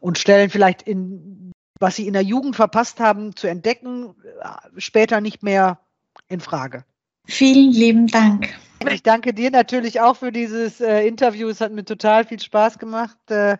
[0.00, 5.22] und stellen vielleicht in was sie in der Jugend verpasst haben zu entdecken, äh, später
[5.22, 5.80] nicht mehr
[6.28, 6.84] in Frage.
[7.26, 8.54] Vielen lieben Dank.
[8.90, 11.48] Ich danke dir natürlich auch für dieses äh, Interview.
[11.48, 13.18] Es hat mir total viel Spaß gemacht.
[13.30, 13.56] Äh,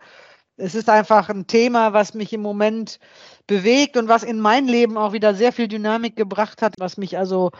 [0.60, 3.00] es ist einfach ein Thema, was mich im Moment
[3.46, 7.18] bewegt und was in mein Leben auch wieder sehr viel Dynamik gebracht hat, was mich
[7.18, 7.50] also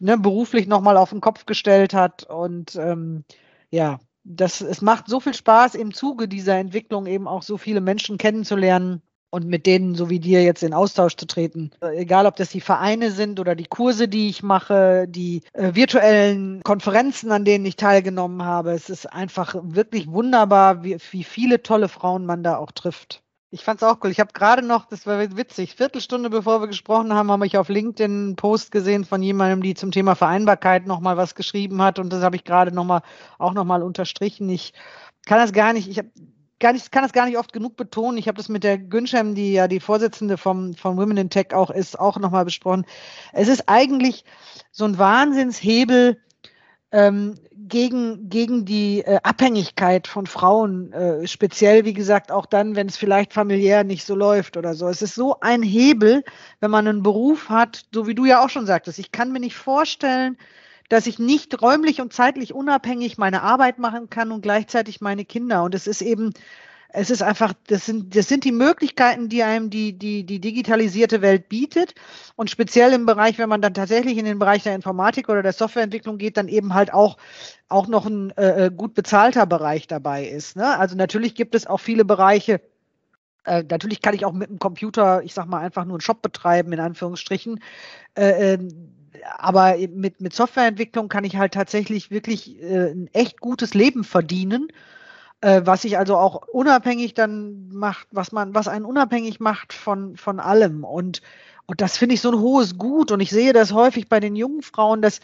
[0.00, 2.24] ne, beruflich nochmal auf den Kopf gestellt hat.
[2.24, 3.24] Und ähm,
[3.70, 7.80] ja, das, es macht so viel Spaß im Zuge dieser Entwicklung eben auch so viele
[7.80, 9.02] Menschen kennenzulernen
[9.34, 11.72] und mit denen, so wie dir, jetzt in Austausch zu treten.
[11.82, 15.74] Äh, egal, ob das die Vereine sind oder die Kurse, die ich mache, die äh,
[15.74, 18.70] virtuellen Konferenzen, an denen ich teilgenommen habe.
[18.70, 23.22] Es ist einfach wirklich wunderbar, wie, wie viele tolle Frauen man da auch trifft.
[23.50, 24.10] Ich fand es auch cool.
[24.10, 27.68] Ich habe gerade noch, das war witzig, Viertelstunde bevor wir gesprochen haben, habe ich auf
[27.68, 32.12] LinkedIn einen Post gesehen von jemandem, die zum Thema Vereinbarkeit nochmal was geschrieben hat und
[32.12, 33.02] das habe ich gerade noch mal,
[33.38, 34.48] auch nochmal unterstrichen.
[34.48, 34.74] Ich
[35.26, 36.10] kann das gar nicht, ich habe
[36.64, 38.16] gar nicht, kann das gar nicht oft genug betonen.
[38.16, 41.52] Ich habe das mit der Günschem, die ja die Vorsitzende vom, von Women in Tech
[41.52, 42.86] auch ist, auch nochmal besprochen.
[43.34, 44.24] Es ist eigentlich
[44.72, 46.16] so ein Wahnsinnshebel
[46.90, 52.86] ähm, gegen, gegen die äh, Abhängigkeit von Frauen, äh, speziell, wie gesagt, auch dann, wenn
[52.86, 54.88] es vielleicht familiär nicht so läuft oder so.
[54.88, 56.24] Es ist so ein Hebel,
[56.60, 58.98] wenn man einen Beruf hat, so wie du ja auch schon sagtest.
[58.98, 60.38] Ich kann mir nicht vorstellen,
[60.94, 65.64] dass ich nicht räumlich und zeitlich unabhängig meine Arbeit machen kann und gleichzeitig meine Kinder.
[65.64, 66.30] Und es ist eben,
[66.90, 71.20] es ist einfach, das sind, das sind die Möglichkeiten, die einem die, die, die digitalisierte
[71.20, 71.96] Welt bietet.
[72.36, 75.52] Und speziell im Bereich, wenn man dann tatsächlich in den Bereich der Informatik oder der
[75.52, 77.16] Softwareentwicklung geht, dann eben halt auch,
[77.68, 80.54] auch noch ein äh, äh gut bezahlter Bereich dabei ist.
[80.54, 80.78] Ne?
[80.78, 82.60] Also natürlich gibt es auch viele Bereiche,
[83.42, 86.22] äh, natürlich kann ich auch mit dem Computer, ich sag mal, einfach nur einen Shop
[86.22, 87.58] betreiben, in Anführungsstrichen.
[88.14, 88.94] Äh, ähm,
[89.38, 94.68] aber mit, mit Softwareentwicklung kann ich halt tatsächlich wirklich äh, ein echt gutes Leben verdienen,
[95.40, 100.16] äh, was sich also auch unabhängig dann macht, was man, was einen unabhängig macht von,
[100.16, 100.84] von allem.
[100.84, 101.22] Und,
[101.66, 103.12] und das finde ich so ein hohes Gut.
[103.12, 105.20] Und ich sehe das häufig bei den jungen Frauen, dass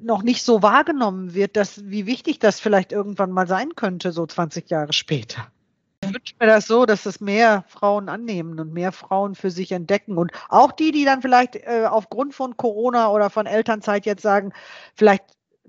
[0.00, 4.26] noch nicht so wahrgenommen wird, dass, wie wichtig das vielleicht irgendwann mal sein könnte, so
[4.26, 5.50] 20 Jahre später.
[6.14, 10.18] Wünsche mir das so, dass es mehr Frauen annehmen und mehr Frauen für sich entdecken.
[10.18, 14.52] Und auch die, die dann vielleicht äh, aufgrund von Corona oder von Elternzeit jetzt sagen,
[14.94, 15.24] vielleicht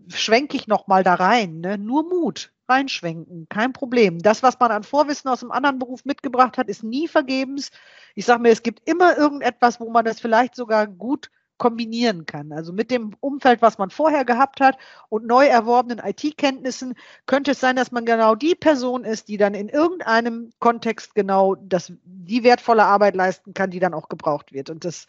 [0.07, 1.61] schwenke ich noch mal da rein.
[1.61, 1.77] Ne?
[1.77, 4.19] Nur Mut reinschwenken, kein Problem.
[4.19, 7.71] Das, was man an Vorwissen aus einem anderen Beruf mitgebracht hat, ist nie vergebens.
[8.15, 12.51] Ich sage mir, es gibt immer irgendetwas, wo man das vielleicht sogar gut kombinieren kann.
[12.51, 14.79] Also mit dem Umfeld, was man vorher gehabt hat
[15.09, 16.95] und neu erworbenen IT-Kenntnissen
[17.27, 21.53] könnte es sein, dass man genau die Person ist, die dann in irgendeinem Kontext genau
[21.55, 24.71] das, die wertvolle Arbeit leisten kann, die dann auch gebraucht wird.
[24.71, 25.05] Und das,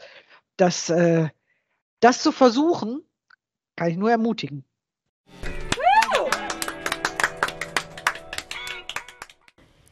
[0.58, 1.28] das, äh,
[2.00, 3.00] das zu versuchen,
[3.76, 4.64] kann ich nur ermutigen.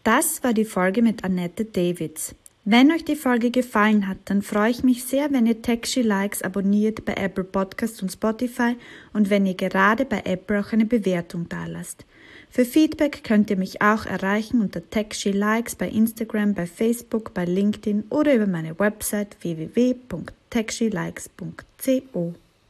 [0.03, 2.35] Das war die Folge mit Annette Davids.
[2.71, 6.43] Wenn euch die Folge gefallen hat, dann freue ich mich sehr, wenn ihr TechShe Likes
[6.43, 8.77] abonniert bei Apple Podcasts und Spotify
[9.15, 12.05] und wenn ihr gerade bei Apple auch eine Bewertung dalasst.
[12.51, 17.47] Für Feedback könnt ihr mich auch erreichen unter TechShe Likes bei Instagram, bei Facebook, bei
[17.47, 22.35] LinkedIn oder über meine Website www.techshelikes.co.